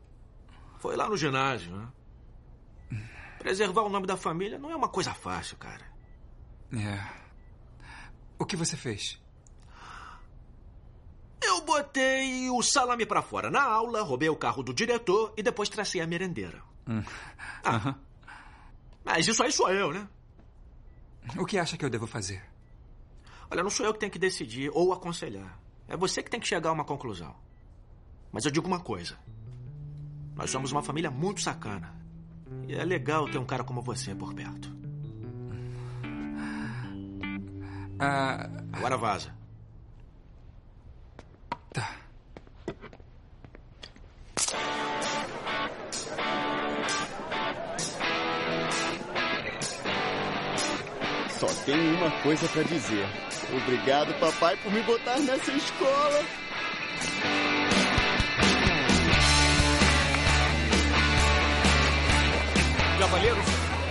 [0.78, 1.88] Foi lá no ginásio, né?
[3.42, 5.84] Preservar o nome da família não é uma coisa fácil, cara.
[6.72, 7.04] É.
[8.38, 9.20] O que você fez?
[11.42, 15.68] Eu botei o salame pra fora na aula, roubei o carro do diretor e depois
[15.68, 16.62] tracei a merendeira.
[16.86, 17.02] Hum.
[17.64, 17.74] Ah.
[17.74, 18.00] Aham.
[19.04, 20.08] Mas isso aí sou eu, né?
[21.36, 22.44] O que acha que eu devo fazer?
[23.50, 25.58] Olha, não sou eu que tenho que decidir ou aconselhar.
[25.88, 27.34] É você que tem que chegar a uma conclusão.
[28.30, 29.18] Mas eu digo uma coisa.
[30.36, 32.01] Nós somos uma família muito sacana.
[32.68, 34.70] E é legal ter um cara como você por perto.
[37.98, 39.30] Ah, Agora vaza.
[41.72, 41.94] Tá.
[51.28, 53.06] Só tenho uma coisa pra dizer.
[53.62, 56.24] Obrigado, papai, por me botar nessa escola.
[63.02, 63.44] Cavaleiros,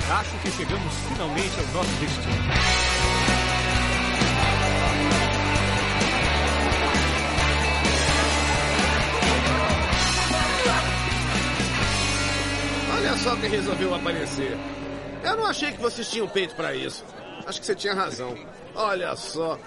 [0.10, 2.34] acho que chegamos finalmente ao nosso destino.
[12.96, 14.58] Olha só quem resolveu aparecer.
[15.26, 17.04] Eu não achei que vocês tinham peito pra isso.
[17.46, 18.34] Acho que você tinha razão.
[18.74, 19.60] Olha só.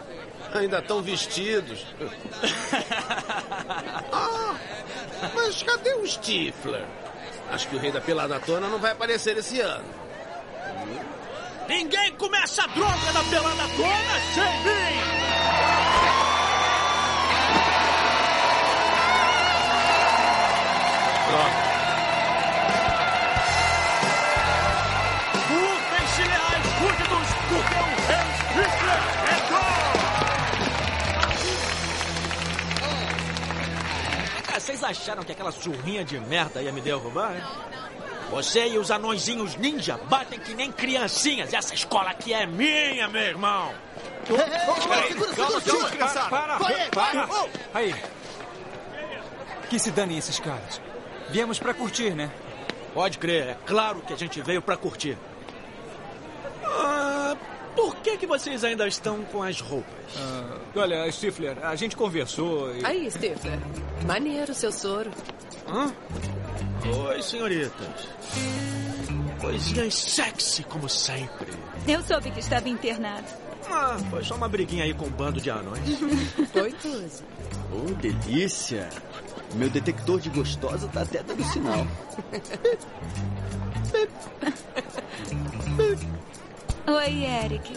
[0.55, 1.85] Ainda estão vestidos.
[4.11, 6.87] Ah, mas cadê o Stifler?
[7.51, 9.85] Acho que o rei da peladotona não vai aparecer esse ano.
[11.69, 15.15] Ninguém começa a droga da pelada toda sem mim!
[34.65, 37.43] Vocês acharam que aquela surrinha de merda ia me derrubar, hein?
[38.31, 41.53] Você e os anõezinhos ninja batem que nem criancinhas.
[41.53, 43.75] Essa escola aqui é minha, meu irmão.
[44.27, 46.59] Peraí, calma, calma, para,
[46.91, 47.49] para, para.
[47.75, 47.95] Aí.
[49.69, 50.81] Que se danem esses caras.
[51.29, 52.31] Viemos pra curtir, né?
[52.95, 55.19] Pode crer, é claro que a gente veio pra curtir.
[57.75, 59.95] Por que que vocês ainda estão com as roupas?
[60.17, 62.85] Ah, olha, Stifler, a gente conversou e...
[62.85, 63.59] Aí, Stifler.
[64.07, 65.11] Maneiro seu soro.
[65.69, 65.93] Hã?
[67.09, 68.09] Oi, senhoritas.
[69.41, 71.53] Coisinhas sexy, como sempre.
[71.89, 73.27] Eu soube que estava internado.
[73.71, 75.81] Ah, foi só uma briguinha aí com um bando de anões.
[76.53, 77.25] Gostoso.
[77.73, 78.89] Oh, delícia.
[79.55, 81.87] Meu detector de gostosa tá até dando sinal.
[86.87, 87.73] Oi, Eric.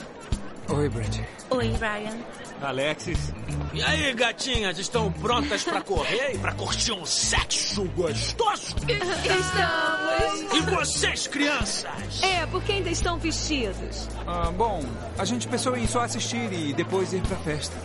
[0.70, 1.18] Oi, Brad.
[1.49, 2.18] Oi, Ryan.
[2.62, 3.32] Alexis.
[3.74, 8.76] E aí, gatinhas, estão prontas pra correr e pra curtir um sexo gostoso?
[8.84, 10.53] Estamos.
[10.53, 11.86] E vocês, crianças?
[12.22, 14.10] É, porque ainda estão vestidos.
[14.26, 14.84] Ah, bom,
[15.18, 17.76] a gente pensou em só assistir e depois ir pra festa.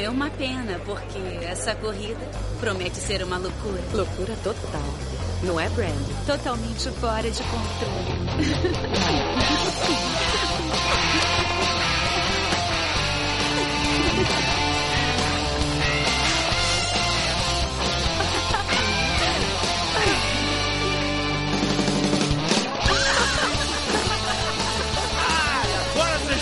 [0.00, 2.26] É uma pena, porque essa corrida
[2.60, 3.82] promete ser uma loucura.
[3.92, 5.29] Loucura total.
[5.42, 5.94] Não é, Brand?
[6.26, 8.20] Totalmente fora de controle.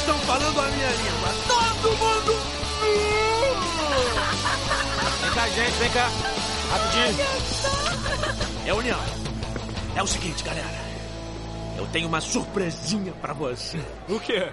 [0.09, 1.28] estão falando a minha língua.
[1.46, 2.32] Todo mundo
[2.80, 3.53] viu!
[5.20, 6.11] Vem cá, gente, vem cá.
[6.70, 8.47] Rapidinho.
[8.68, 9.00] É união.
[9.96, 10.68] É o seguinte, galera.
[11.78, 13.80] Eu tenho uma surpresinha pra você.
[14.06, 14.46] O quê?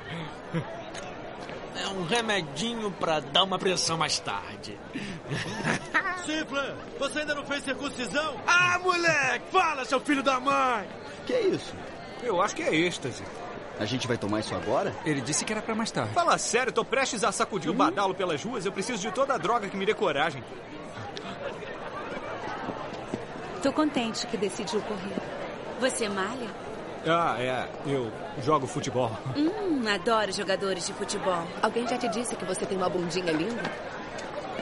[1.75, 4.79] É um remedinho pra dar uma pressão mais tarde.
[6.25, 8.39] Chifla, você ainda não fez circuncisão?
[8.47, 9.51] Ah, moleque!
[9.51, 10.87] Fala, seu filho da mãe!
[11.25, 11.75] Que é isso?
[12.23, 13.21] Eu acho que é êxtase.
[13.77, 14.95] A gente vai tomar isso agora?
[15.05, 16.13] Ele disse que era pra mais tarde.
[16.13, 18.65] Fala sério, tô prestes a sacudir o badalo pelas ruas.
[18.65, 20.41] Eu preciso de toda a droga que me dê coragem.
[23.65, 25.15] Tô contente que decidiu correr.
[25.79, 26.47] Você malha?
[27.03, 27.67] Ah, é.
[27.87, 28.11] Eu
[28.43, 29.09] jogo futebol.
[29.35, 31.47] Hum, adoro jogadores de futebol.
[31.63, 33.63] Alguém já te disse que você tem uma bundinha linda?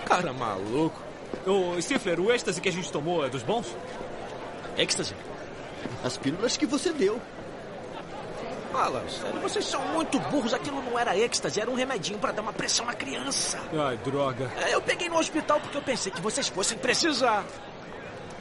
[0.05, 1.01] Cara maluco.
[1.45, 3.75] Ô, Stifler, o êxtase que a gente tomou é dos bons?
[4.77, 5.13] Êxtase?
[6.01, 7.19] As pílulas que você deu.
[8.71, 10.53] Fala, sério, vocês são muito burros.
[10.53, 13.59] Aquilo não era êxtase, era um remedinho pra dar uma pressão à criança.
[13.77, 14.49] Ai, droga.
[14.65, 17.43] É, Eu peguei no hospital porque eu pensei que vocês fossem precisar.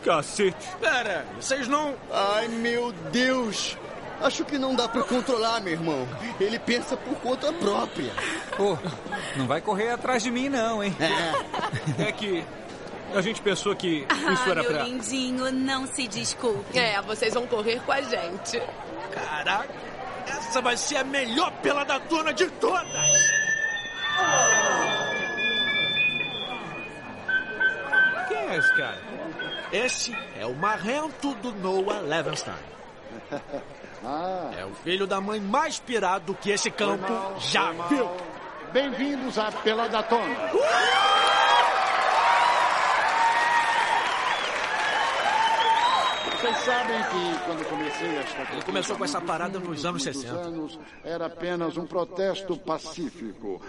[0.05, 0.69] Cacete.
[0.81, 1.95] Pera, vocês não.
[2.11, 3.77] Ai, meu Deus!
[4.21, 6.07] Acho que não dá pra controlar, meu irmão.
[6.39, 8.13] Ele pensa por conta própria.
[8.57, 8.79] Pô,
[9.37, 10.95] não vai correr atrás de mim, não, hein?
[11.99, 12.45] É, que
[13.15, 14.83] a gente pensou que isso ah, era meu pra.
[14.85, 16.79] lindinho, não se desculpe.
[16.79, 18.63] É, vocês vão correr com a gente.
[19.11, 19.69] Caraca,
[20.27, 22.87] essa vai ser a melhor peladatona de todas!
[28.29, 29.12] Quem é esse cara?
[29.73, 32.55] Esse é o marrento do Noah Levenstein.
[34.05, 37.07] Ah, É o filho da mãe mais pirado que esse campo
[37.39, 38.11] já viu.
[38.73, 40.51] bem-vindos à Peladatona.
[46.41, 50.33] Vocês sabem que quando comecei esta Ele começou com essa parada nos anos 60.
[50.33, 53.61] anos, era apenas um protesto pacífico.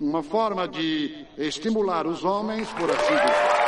[0.00, 3.63] Uma forma de estimular os homens, por assim dizer.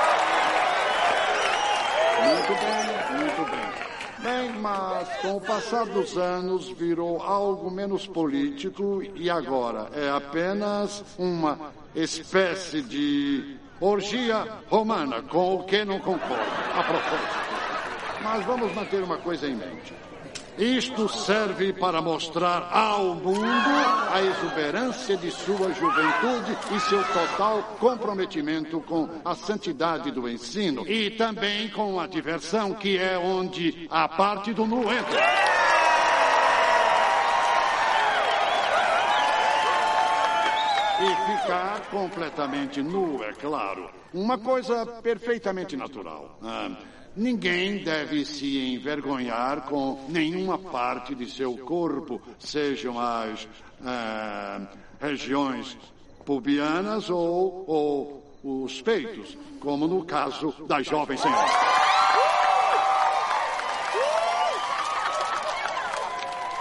[2.27, 3.87] Muito bem, muito bem.
[4.18, 11.05] Bem, mas com o passar dos anos virou algo menos político e agora é apenas
[11.18, 16.35] uma espécie de orgia romana, com o que não concordo.
[16.74, 17.47] A propósito.
[18.22, 19.95] Mas vamos manter uma coisa em mente.
[20.59, 23.45] Isto serve para mostrar ao mundo
[24.11, 30.87] a exuberância de sua juventude e seu total comprometimento com a santidade do ensino.
[30.89, 35.21] E também com a diversão, que é onde a parte do nu entra.
[40.99, 43.91] E ficar completamente nu, é claro.
[44.14, 46.39] Uma coisa perfeitamente natural.
[46.43, 46.71] Ah,
[47.17, 53.49] ninguém deve se envergonhar com nenhuma parte de seu corpo, sejam as
[53.84, 54.61] ah,
[55.01, 55.76] regiões
[56.25, 61.47] pubianas ou, ou os peitos, como no caso da jovem senhora.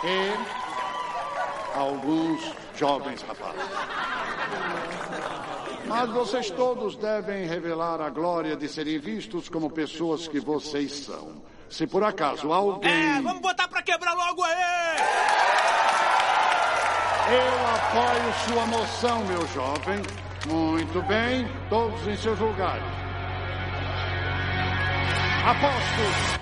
[0.04, 4.95] E alguns jovens rapazes.
[5.88, 11.44] Mas vocês todos devem revelar a glória de serem vistos como pessoas que vocês são.
[11.70, 12.92] Se por acaso alguém.
[12.92, 14.56] É, vamos botar pra quebrar logo aí!
[17.28, 20.02] Eu apoio sua moção, meu jovem.
[20.48, 22.84] Muito bem, todos em seus lugares.
[25.46, 26.40] Aposto.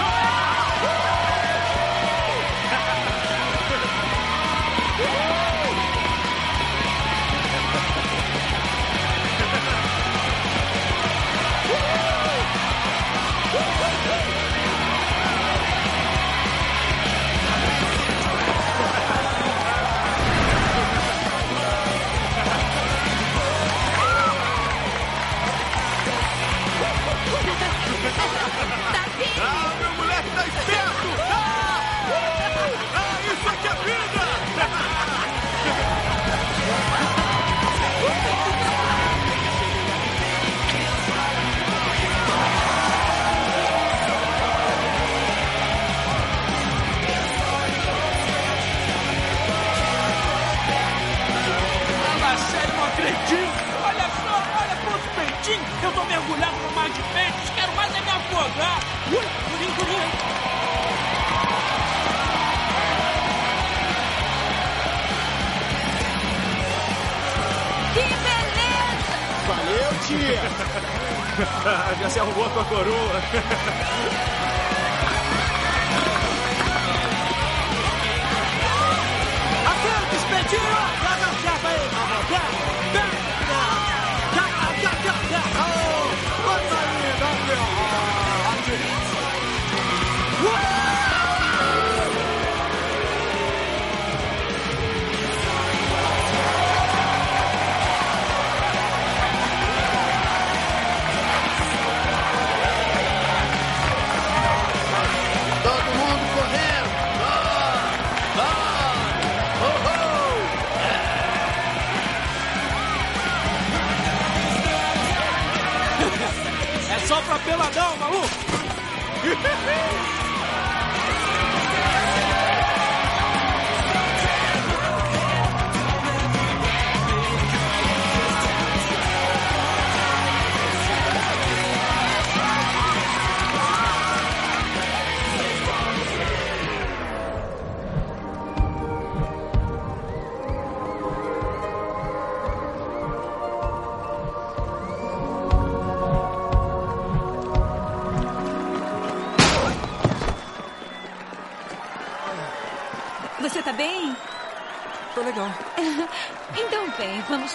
[0.00, 1.07] Ah,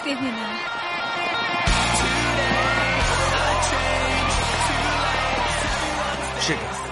[0.04, 0.60] terminar.
[6.42, 6.84] Chega.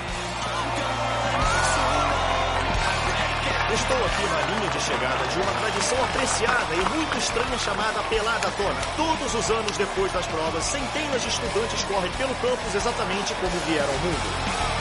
[3.75, 8.51] Estou aqui na linha de chegada de uma tradição apreciada e muito estranha chamada Pelada
[8.57, 8.81] Tona.
[8.97, 13.89] Todos os anos depois das provas, centenas de estudantes correm pelo campus exatamente como vieram
[13.89, 14.73] ao mundo.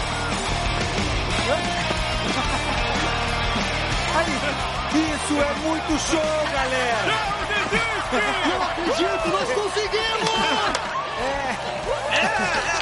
[4.93, 7.30] Isso é muito show, galera!
[8.11, 10.29] Não acredito, nós conseguimos!
[11.17, 12.80] É, é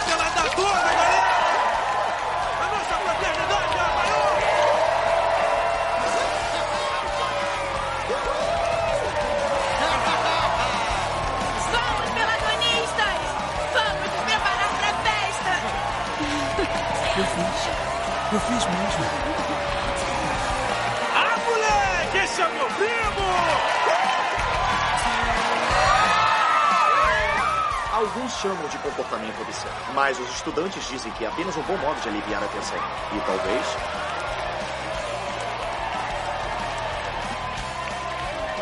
[28.41, 32.07] chamam de comportamento obsceno, mas os estudantes dizem que é apenas um bom modo de
[32.07, 32.77] aliviar a tensão.
[33.13, 33.65] E talvez.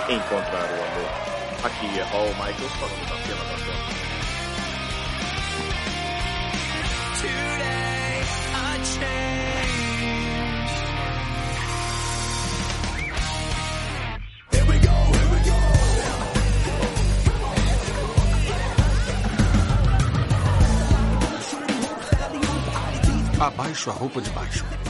[0.10, 1.66] Encontrar o amor.
[1.66, 4.07] Aqui é Paul Michaels falando da pena da
[23.78, 24.87] Abaixo a roupa de baixo.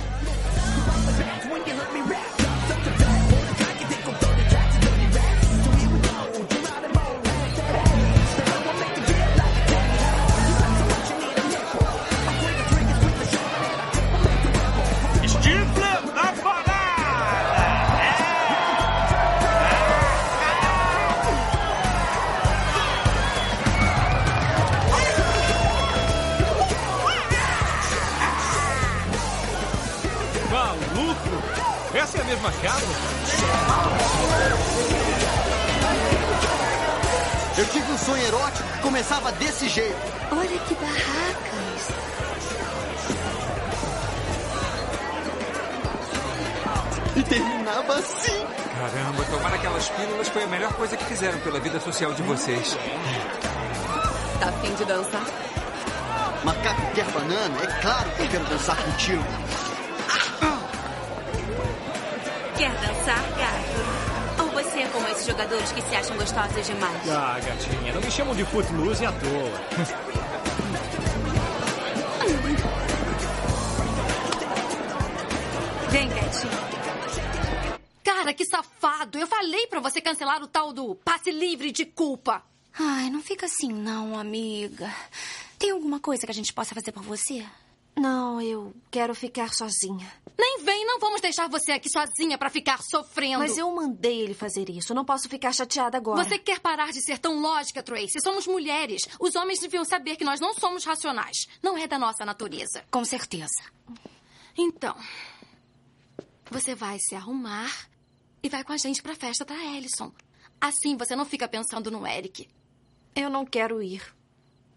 [52.47, 52.77] Vocês.
[54.39, 55.25] Tá afim de dançar?
[56.45, 57.61] Macaco quer banana?
[57.61, 59.23] É claro que eu quero dançar contigo.
[62.55, 64.43] Quer dançar, gato?
[64.43, 67.09] Ou você é como esses jogadores que se acham gostosos demais?
[67.09, 70.06] Ah, gatinha, não me chamam de footloose à toa.
[81.27, 82.43] Passe livre de culpa.
[82.79, 84.93] Ai, não fica assim não, amiga.
[85.59, 87.45] Tem alguma coisa que a gente possa fazer por você?
[87.95, 90.07] Não, eu quero ficar sozinha.
[90.37, 93.39] Nem vem, não vamos deixar você aqui sozinha pra ficar sofrendo.
[93.39, 94.93] Mas eu mandei ele fazer isso.
[94.93, 96.23] Não posso ficar chateada agora.
[96.23, 98.21] Você quer parar de ser tão lógica, Tracy?
[98.21, 99.01] Somos mulheres.
[99.19, 101.47] Os homens deviam saber que nós não somos racionais.
[101.61, 102.85] Não é da nossa natureza.
[102.91, 103.63] Com certeza.
[104.55, 104.95] Então,
[106.51, 107.71] você vai se arrumar
[108.43, 110.13] e vai com a gente pra festa da Ellison.
[110.59, 112.47] Assim você não fica pensando no Eric.
[113.15, 114.01] Eu não quero ir.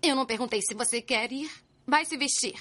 [0.03, 1.51] Eu não perguntei se você quer ir.
[1.87, 2.55] Vai se vestir.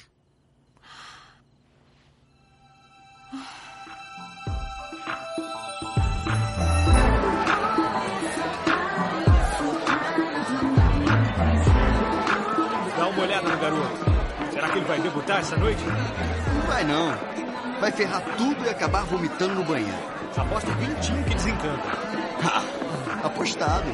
[12.98, 14.52] Dá uma olhada no garoto.
[14.52, 15.84] Será que ele vai debutar essa noite?
[15.84, 17.80] Não vai não.
[17.80, 20.20] Vai ferrar tudo e acabar vomitando no banheiro.
[20.36, 22.79] Aposto vintinho que desencanta.
[23.24, 23.86] Apostado.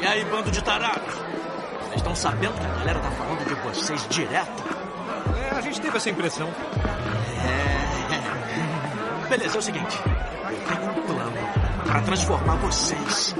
[0.00, 1.14] E aí, bando de tarados?
[1.82, 4.62] Vocês estão sabendo que a galera tá falando de vocês direto?
[5.36, 6.48] É, a gente teve essa impressão.
[7.44, 9.28] É.
[9.28, 9.98] Beleza, é o seguinte.
[10.50, 11.38] Eu tenho um plano
[11.84, 13.34] para transformar vocês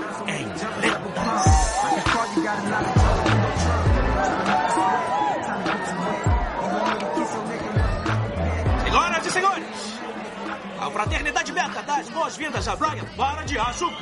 [10.89, 13.85] a fraternidade beta dá as boas-vindas a Brian para de aço.
[13.85, 13.93] E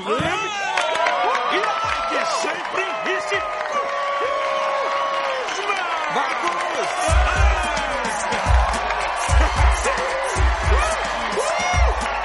[1.57, 3.35] a Mike sempre vice.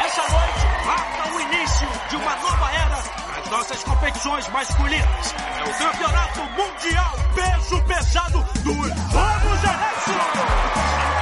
[0.06, 3.04] Essa noite marca o início de uma nova era
[3.36, 5.36] nas nossas competições masculinas.
[5.58, 11.21] É o Campeonato Mundial Peso Pesado dos Vamos Ereço!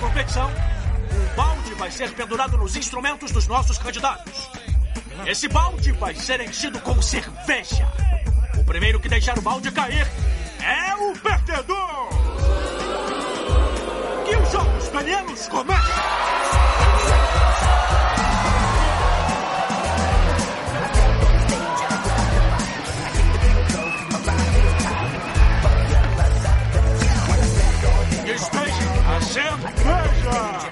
[0.00, 0.50] competição,
[1.12, 4.48] um balde vai ser pendurado nos instrumentos dos nossos candidatos.
[5.26, 7.86] Esse balde vai ser enchido com cerveja.
[8.58, 10.06] O primeiro que deixar o balde cair
[10.62, 12.08] é o perdedor!
[14.26, 16.19] Que os jogos italianos começam!
[29.30, 30.70] cerveja!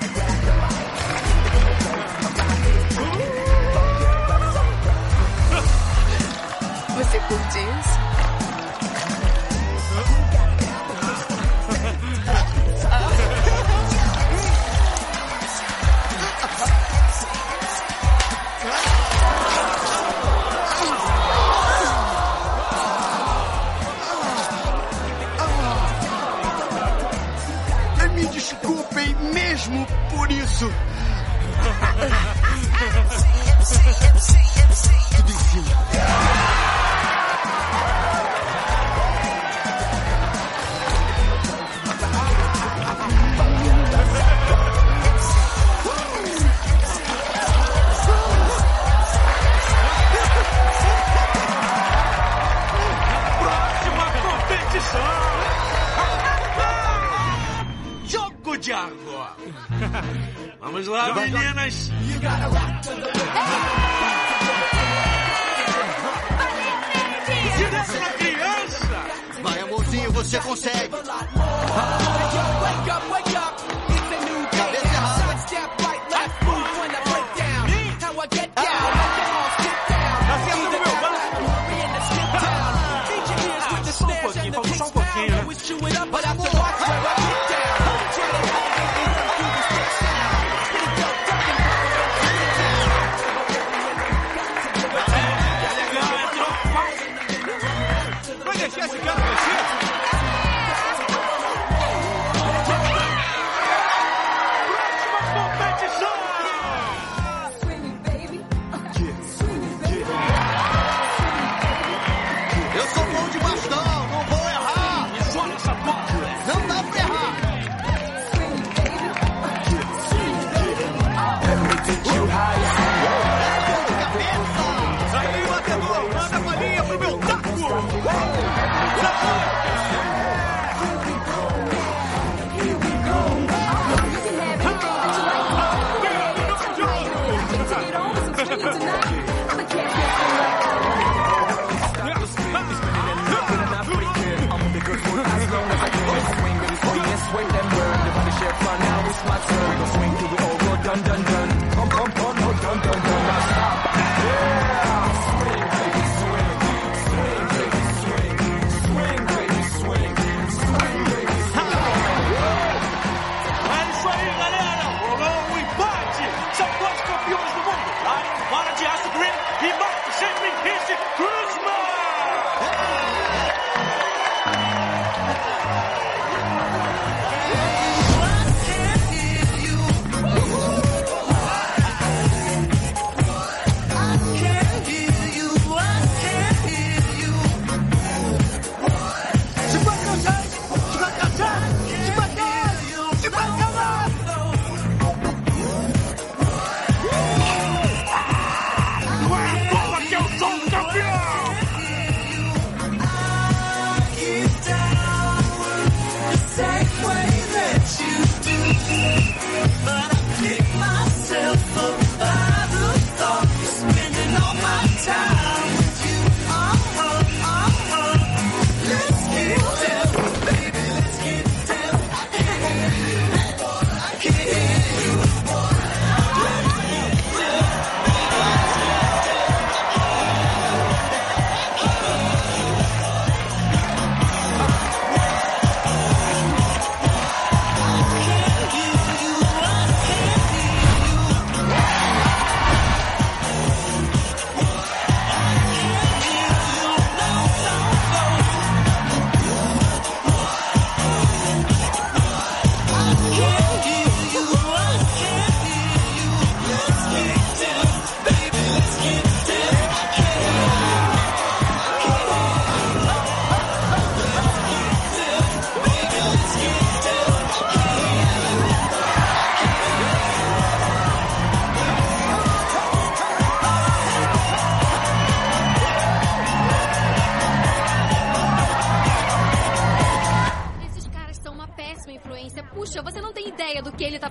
[6.96, 7.87] Você curtiu?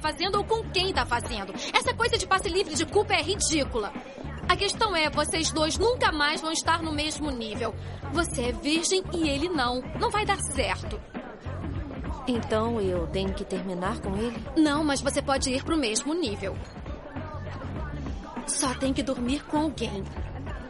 [0.07, 1.53] Fazendo ou com quem tá fazendo.
[1.73, 3.91] Essa coisa de passe livre de culpa é ridícula.
[4.47, 7.75] A questão é, vocês dois nunca mais vão estar no mesmo nível.
[8.13, 9.81] Você é virgem e ele não.
[9.99, 10.97] Não vai dar certo.
[12.25, 14.41] Então eu tenho que terminar com ele?
[14.55, 16.55] Não, mas você pode ir pro mesmo nível.
[18.47, 20.05] Só tem que dormir com alguém.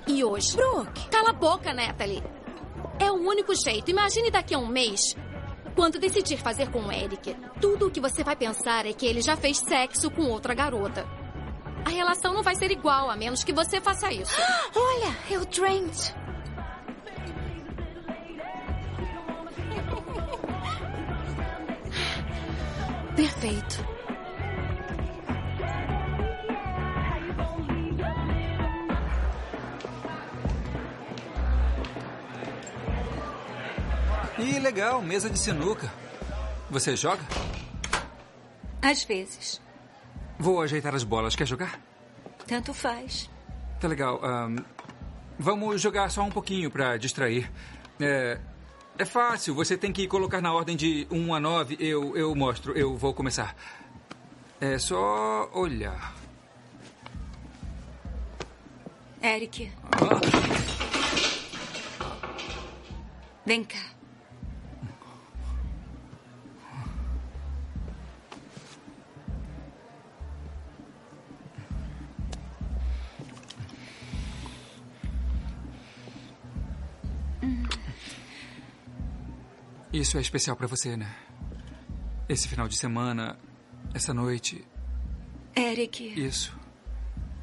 [0.08, 0.56] E hoje.
[0.56, 1.10] Brooke!
[1.10, 2.24] Cala a boca, Natalie.
[3.00, 3.92] É o único jeito.
[3.92, 5.16] Imagine daqui a um mês.
[5.78, 9.22] Quando decidir fazer com o Eric, tudo o que você vai pensar é que ele
[9.22, 11.06] já fez sexo com outra garota.
[11.86, 14.34] A relação não vai ser igual, a menos que você faça isso.
[14.76, 16.16] Olha, é o Trent.
[23.16, 23.97] Perfeito.
[34.40, 35.92] Ih, legal, mesa de sinuca.
[36.70, 37.22] Você joga?
[38.80, 39.60] Às vezes.
[40.38, 41.36] Vou ajeitar as bolas.
[41.36, 41.80] Quer jogar?
[42.46, 43.28] Tanto faz.
[43.80, 44.24] Tá legal.
[44.24, 44.58] ahn,
[45.40, 47.52] vamos jogar só um pouquinho pra distrair.
[48.00, 48.40] É,
[49.00, 49.56] é fácil.
[49.56, 51.78] Você tem que colocar na ordem de 1 a 9.
[51.80, 52.78] Eu, eu mostro.
[52.78, 53.56] Eu vou começar.
[54.62, 56.16] É só olhar.
[59.22, 59.72] Eric.
[63.44, 63.97] Vem cá.
[79.92, 81.16] Isso é especial pra você, né?
[82.28, 83.38] Esse final de semana,
[83.94, 84.66] essa noite.
[85.56, 86.04] Eric.
[86.20, 86.56] Isso.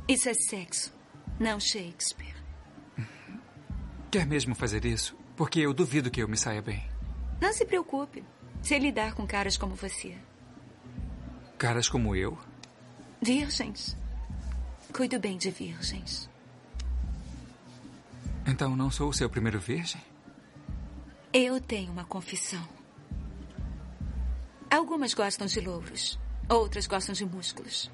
[0.07, 0.93] Isso é sexo,
[1.41, 2.35] não Shakespeare.
[4.11, 5.17] Quer mesmo fazer isso?
[5.35, 6.87] Porque eu duvido que eu me saia bem.
[7.41, 8.23] Não se preocupe.
[8.63, 10.17] Sei lidar com caras como você.
[11.59, 12.39] Caras como eu?
[13.21, 13.97] Virgens.
[14.93, 16.31] Cuido bem de virgens.
[18.47, 20.01] Então não sou o seu primeiro virgem?
[21.37, 22.63] Eu tenho uma confissão.
[24.71, 26.17] Algumas gostam de louros,
[26.49, 27.91] outras gostam de músculos.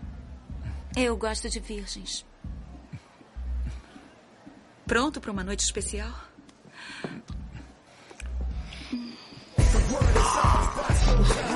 [0.94, 2.26] Eu gosto de virgens.
[4.86, 6.12] Pronto para uma noite especial?
[10.32, 11.49] Fala,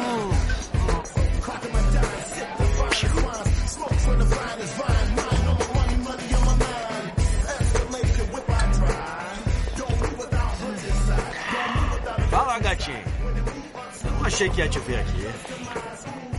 [14.25, 15.29] não achei que ia te ver aqui.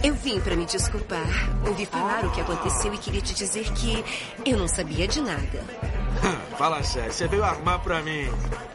[0.03, 1.27] Eu vim para me desculpar.
[1.67, 4.03] Ouvi falar o que aconteceu e queria te dizer que
[4.43, 5.63] eu não sabia de nada.
[6.57, 8.27] Fala sério, você veio armar pra mim.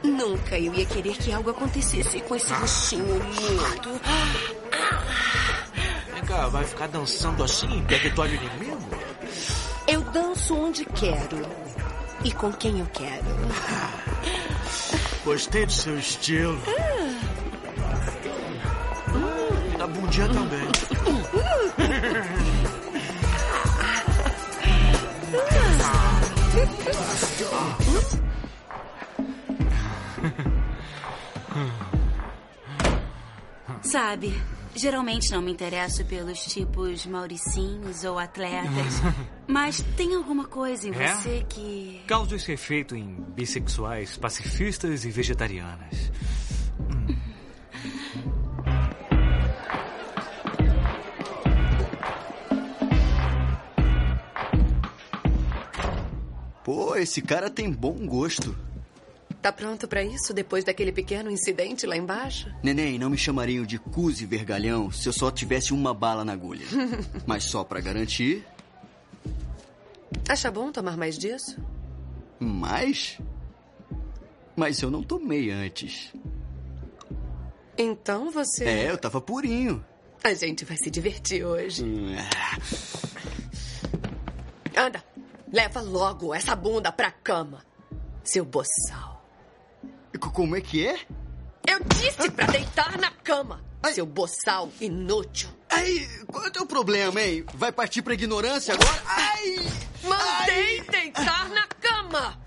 [0.05, 4.01] Nunca eu ia querer que algo acontecesse com esse rostinho lindo.
[6.15, 8.79] Vem cá, vai ficar dançando assim em território inimigo?
[9.89, 11.45] Eu danço onde quero
[12.25, 13.25] e com quem eu quero.
[15.25, 16.61] Gostei do seu estilo.
[20.11, 20.61] Bundinha também.
[33.83, 34.35] Sabe,
[34.75, 39.01] geralmente não me interesso pelos tipos mauricinhos ou atletas.
[39.47, 41.15] Mas tem alguma coisa em É?
[41.15, 42.03] você que.
[42.07, 46.10] Causa esse efeito em bissexuais, pacifistas e vegetarianas.
[57.01, 58.57] Esse cara tem bom gosto.
[59.43, 62.53] Tá pronto pra isso depois daquele pequeno incidente lá embaixo?
[62.63, 66.67] Neném, não me chamariam de cuse vergalhão se eu só tivesse uma bala na agulha.
[67.27, 68.47] Mas só pra garantir,
[70.29, 71.57] Acha bom tomar mais disso?
[72.39, 73.19] mais?
[74.57, 76.13] Mas eu não tomei antes.
[77.79, 78.65] Então você.
[78.65, 79.85] É, eu tava purinho.
[80.23, 81.83] A gente vai se divertir hoje.
[81.83, 82.15] Hum,
[84.77, 85.03] Anda,
[85.53, 87.65] leva logo essa bunda pra cama,
[88.25, 89.25] seu boçal.
[90.33, 90.99] Como é que é?
[91.67, 93.63] Eu disse pra deitar na cama,
[93.93, 95.49] seu boçal inútil.
[95.71, 97.45] Ai, qual é o teu problema, hein?
[97.55, 99.03] Vai partir pra ignorância agora?
[99.07, 99.57] Ai!
[100.03, 102.41] Mandei deitar na cama!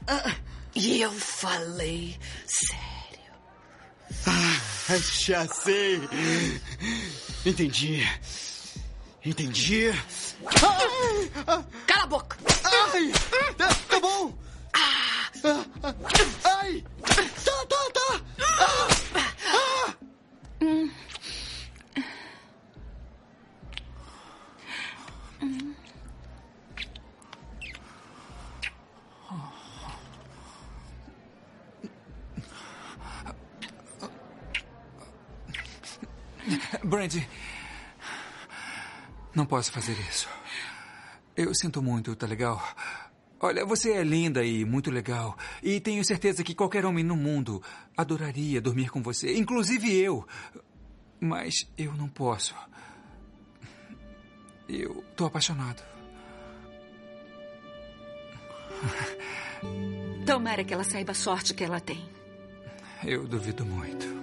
[0.75, 2.93] E eu falei sério.
[4.25, 6.01] Ah, já sei.
[7.45, 8.03] Entendi.
[9.23, 9.91] Entendi.
[11.87, 12.37] Cala a boca!
[12.63, 13.11] Ai!
[13.57, 14.33] Tá, tá bom!
[16.43, 16.83] Ai!
[17.45, 18.21] Tá, tá, tá!
[19.65, 19.93] Ah,
[36.83, 37.27] Brandy,
[39.35, 40.27] não posso fazer isso.
[41.35, 42.61] Eu sinto muito, tá legal?
[43.39, 45.37] Olha, você é linda e muito legal.
[45.61, 47.61] E tenho certeza que qualquer homem no mundo
[47.97, 50.25] adoraria dormir com você, inclusive eu.
[51.19, 52.55] Mas eu não posso.
[54.69, 55.83] Eu tô apaixonado.
[60.25, 62.09] Tomara que ela saiba a sorte que ela tem.
[63.03, 64.22] Eu duvido muito.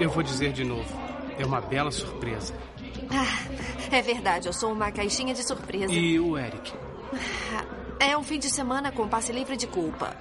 [0.00, 0.88] Eu vou dizer de novo.
[1.38, 2.54] É uma bela surpresa.
[3.10, 5.92] Ah, é verdade, eu sou uma caixinha de surpresa.
[5.92, 6.72] E o Eric?
[7.98, 10.16] É um fim de semana com passe livre de culpa.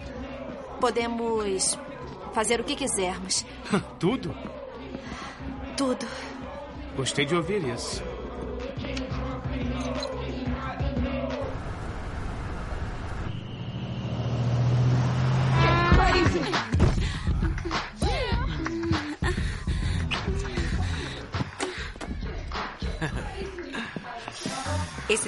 [0.79, 1.77] Podemos
[2.33, 3.45] fazer o que quisermos.
[3.99, 4.35] Tudo?
[5.75, 6.07] Tudo.
[6.95, 8.01] Gostei de ouvir isso.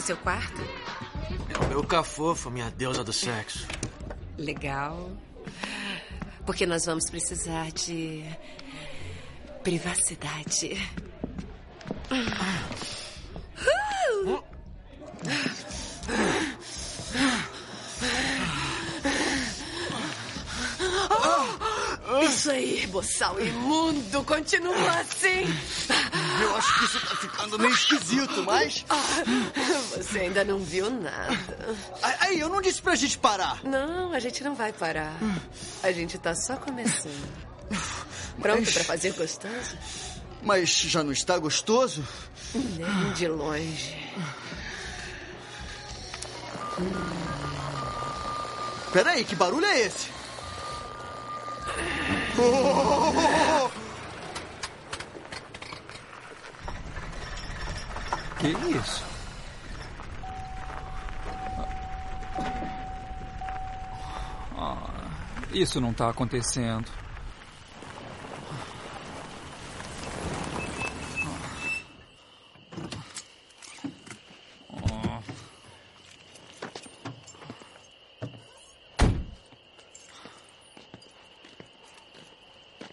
[0.09, 0.59] Seu quarto?
[1.53, 3.67] É o meu cafofo, minha deusa do sexo.
[4.39, 5.11] Legal.
[6.47, 8.25] Porque nós vamos precisar de
[9.61, 10.71] privacidade.
[22.23, 25.45] Isso aí, boçal imundo, continua assim.
[26.41, 28.85] Eu acho que isso tá ficando meio esquisito, mas.
[29.97, 31.75] Você ainda não viu nada.
[32.21, 33.63] Aí, eu não disse pra gente parar.
[33.63, 35.13] Não, a gente não vai parar.
[35.83, 37.29] A gente tá só começando.
[38.41, 39.77] Pronto Mas- pra fazer gostoso?
[40.41, 42.01] Mas já não está gostoso?
[42.55, 43.97] Nem de longe.
[48.93, 50.07] Peraí, que barulho é esse?
[52.37, 53.69] Oh!
[58.39, 59.03] Que isso?
[64.57, 65.09] Ah,
[65.51, 66.89] isso não tá acontecendo.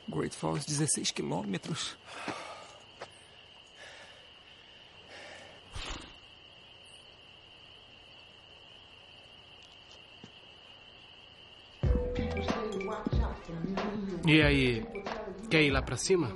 [0.09, 1.97] Great Falls, 16 quilômetros.
[14.27, 14.85] E aí,
[15.49, 16.33] quer ir lá pra cima?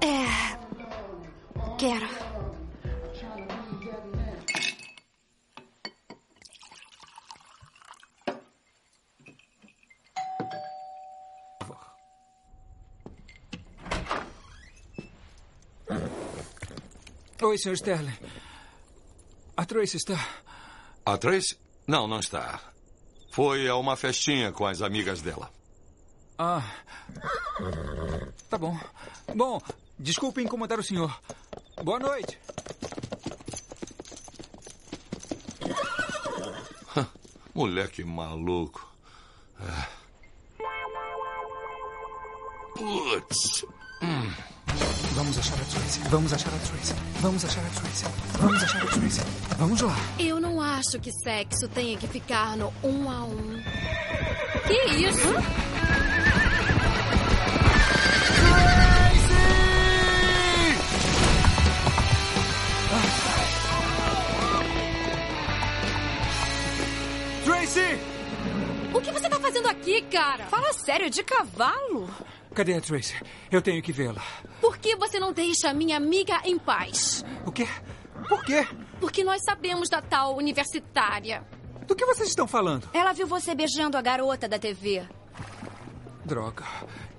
[0.00, 0.24] É.
[1.76, 2.08] Quero.
[17.42, 17.76] Oi, Sr.
[17.76, 18.18] Sterling.
[19.56, 20.18] A Tracy está.
[21.04, 21.58] A Trace?
[21.86, 22.73] Não, não está.
[23.34, 25.50] Foi a uma festinha com as amigas dela.
[26.38, 26.62] Ah.
[28.48, 28.78] Tá bom.
[29.34, 29.60] Bom,
[29.98, 31.20] desculpe incomodar o senhor.
[31.82, 32.38] Boa noite.
[37.52, 38.88] Moleque maluco.
[39.60, 39.88] É.
[42.76, 43.64] Putz.
[44.00, 44.32] Hum.
[45.14, 46.00] Vamos achar a Tracy.
[46.08, 46.94] Vamos achar a Tracy.
[47.20, 48.04] Vamos achar a Tracy.
[48.38, 49.20] Vamos achar a Tracy.
[49.58, 49.96] Vamos lá.
[50.20, 50.53] Eu não
[50.86, 53.62] acho que sexo tenha que ficar no um a um.
[54.66, 55.32] Que isso?
[67.44, 67.80] Tracy!
[68.92, 70.44] O que você tá fazendo aqui, cara?
[70.46, 72.10] Fala sério, de cavalo?
[72.54, 73.14] Cadê a Tracy?
[73.50, 74.22] Eu tenho que vê-la.
[74.60, 77.24] Por que você não deixa a minha amiga em paz?
[77.46, 77.66] O quê?
[78.28, 78.66] Por quê?
[79.00, 81.44] Porque nós sabemos da tal universitária.
[81.86, 82.88] Do que vocês estão falando?
[82.92, 85.06] Ela viu você beijando a garota da TV.
[86.24, 86.64] Droga.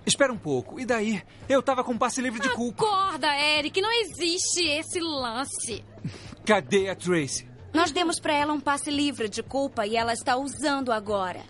[0.05, 0.79] Espera um pouco.
[0.79, 1.21] E daí?
[1.47, 2.83] Eu tava com passe livre de culpa.
[2.83, 5.83] Acorda, Eric, não existe esse lance.
[6.45, 7.47] Cadê a Tracy?
[7.73, 11.41] Nós demos pra ela um passe livre de culpa e ela está usando agora.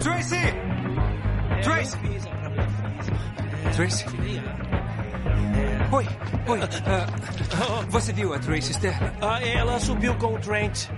[0.00, 0.36] Tracy!
[1.62, 1.98] Tracy!
[3.74, 4.55] Tracy?
[5.96, 6.06] Oi,
[6.46, 6.60] oi.
[6.60, 9.12] Uh, você viu a Tracy Stern?
[9.18, 10.88] Ah, ela subiu com o Trent.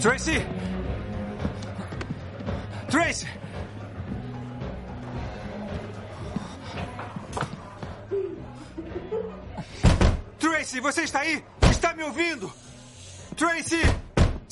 [0.00, 0.44] Tracy!
[2.90, 3.28] Tracy!
[10.40, 11.44] Tracy, você está aí?
[11.70, 12.52] Está me ouvindo?
[13.36, 13.80] Tracy!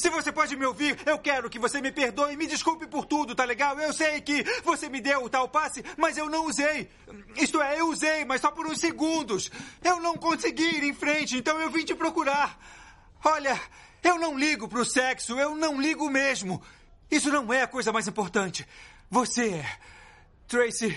[0.07, 3.05] Se você pode me ouvir, eu quero que você me perdoe e me desculpe por
[3.07, 3.77] tudo, tá legal?
[3.81, 6.89] Eu sei que você me deu o tal passe, mas eu não usei.
[7.35, 9.51] Isto é, eu usei, mas só por uns segundos.
[9.83, 12.57] Eu não consegui ir em frente, então eu vim te procurar.
[13.25, 13.61] Olha,
[14.01, 16.63] eu não ligo pro sexo, eu não ligo mesmo.
[17.11, 18.65] Isso não é a coisa mais importante.
[19.11, 19.79] Você é.
[20.47, 20.97] Tracy,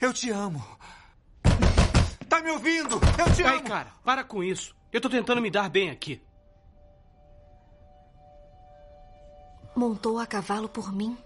[0.00, 0.66] eu te amo.
[2.30, 2.98] Tá me ouvindo?
[3.18, 3.56] Eu te amo.
[3.56, 4.74] Ai, cara, para com isso.
[4.90, 6.18] Eu tô tentando me dar bem aqui.
[9.74, 11.16] Montou a cavalo por mim?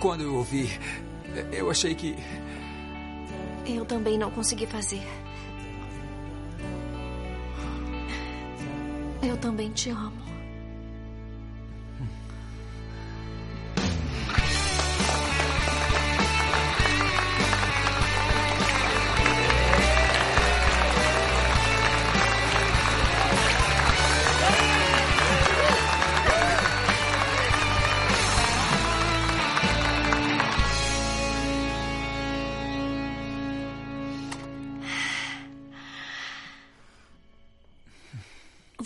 [0.00, 0.68] Quando eu ouvi,
[1.52, 2.16] eu achei que.
[3.66, 5.02] Eu também não consegui fazer.
[9.22, 10.21] Eu também te amo.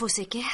[0.07, 0.47] Você quer?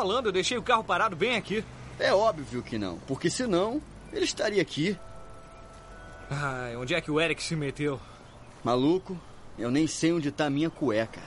[0.00, 1.62] Falando, eu deixei o carro parado bem aqui.
[1.98, 4.98] É óbvio que não, porque senão ele estaria aqui.
[6.30, 8.00] Ai, onde é que o Eric se meteu?
[8.64, 9.20] Maluco,
[9.58, 11.20] eu nem sei onde tá a minha cueca.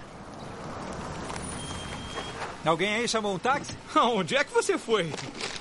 [2.65, 3.77] Alguém aí chamou um táxi?
[3.93, 5.11] Onde é que você foi?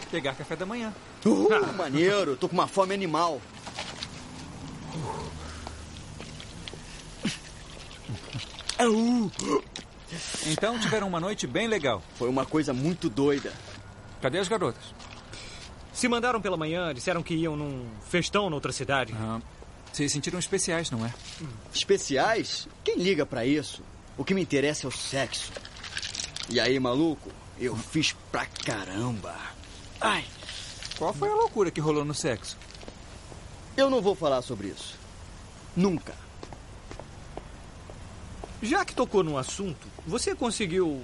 [0.08, 0.94] Pegar café da manhã.
[1.26, 3.40] Uh, maneiro, tô com uma fome animal.
[10.46, 12.02] Então tiveram uma noite bem legal.
[12.16, 13.52] Foi uma coisa muito doida.
[14.20, 14.82] Cadê as garotas?
[15.92, 19.14] Se mandaram pela manhã, disseram que iam num festão noutra cidade.
[19.16, 19.40] Ah,
[19.92, 21.12] se sentiram especiais, não é?
[21.74, 22.66] Especiais?
[22.84, 23.82] Quem liga pra isso?
[24.16, 25.52] O que me interessa é o sexo.
[26.48, 27.30] E aí, maluco?
[27.58, 29.34] Eu fiz pra caramba.
[30.00, 30.24] Ai,
[30.98, 32.56] Qual foi a loucura que rolou no sexo?
[33.76, 34.98] eu não vou falar sobre isso.
[35.74, 36.14] Nunca.
[38.62, 41.02] Já que tocou no assunto, você conseguiu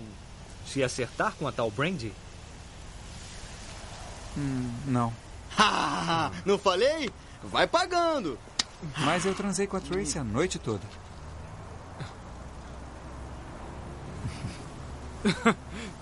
[0.64, 2.12] se acertar com a tal Brandy?
[4.36, 5.12] Hum, não.
[5.60, 7.10] Ah, não falei?
[7.42, 8.38] Vai pagando.
[8.98, 10.86] Mas eu transei com a Tracy a noite toda.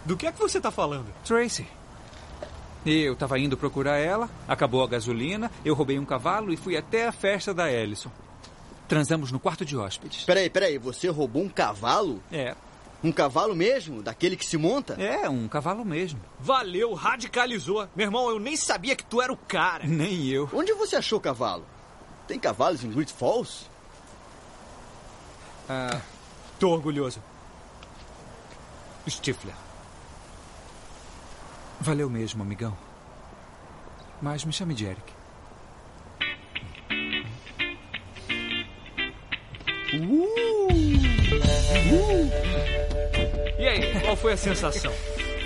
[0.05, 1.07] Do que é que você tá falando?
[1.25, 1.67] Tracy.
[2.85, 7.09] Eu tava indo procurar ela, acabou a gasolina, eu roubei um cavalo e fui até
[7.09, 8.11] a festa da Ellison.
[8.89, 10.25] Transamos no quarto de hóspedes.
[10.25, 12.23] Peraí, peraí, você roubou um cavalo?
[12.31, 12.55] É.
[13.03, 14.03] Um cavalo mesmo?
[14.03, 14.95] Daquele que se monta?
[14.95, 16.21] É, um cavalo mesmo.
[16.39, 17.89] Valeu, radicalizou.
[17.95, 19.85] Meu irmão, eu nem sabia que tu era o cara.
[19.87, 20.49] Nem eu.
[20.53, 21.65] Onde você achou cavalo?
[22.27, 23.69] Tem cavalos em Great Falls?
[25.69, 26.01] Ah,
[26.59, 27.23] tô orgulhoso.
[29.09, 29.55] Stifler.
[31.81, 32.77] Valeu mesmo, amigão.
[34.21, 35.16] Mas me chame de Eric.
[39.95, 39.99] Uh!
[41.93, 42.31] Uh!
[43.57, 44.93] E aí, qual foi a sensação?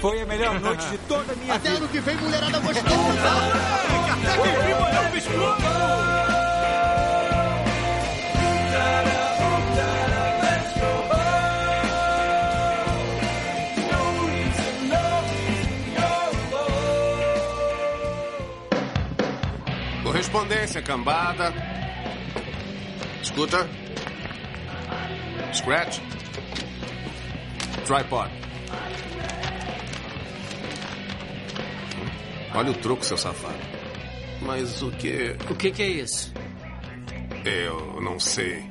[0.01, 1.77] Foi a melhor noite de toda a minha Até vida.
[1.77, 2.89] Até ano que vem, mulherada gostosa!
[4.13, 5.91] Até que vem, é mulher biscoito!
[20.03, 21.53] Correspondência, cambada.
[23.23, 23.80] Escuta.
[25.53, 26.01] Scratch.
[27.85, 28.31] Tripod.
[32.55, 33.59] Olha o troco, seu safado.
[34.43, 35.37] Mas o que.
[35.51, 36.33] O que, que é isso?
[37.45, 38.71] Eu não sei.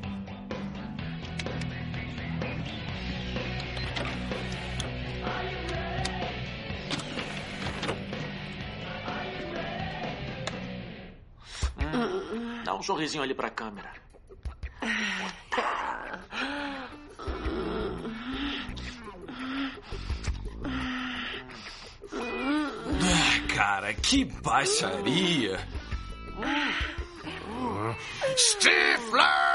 [11.77, 13.91] Hum, dá um sorrisinho ali pra câmera.
[14.81, 15.88] Ah.
[16.11, 16.89] Ah,
[23.53, 25.59] cara, que baixaria!
[28.35, 29.49] Stifler!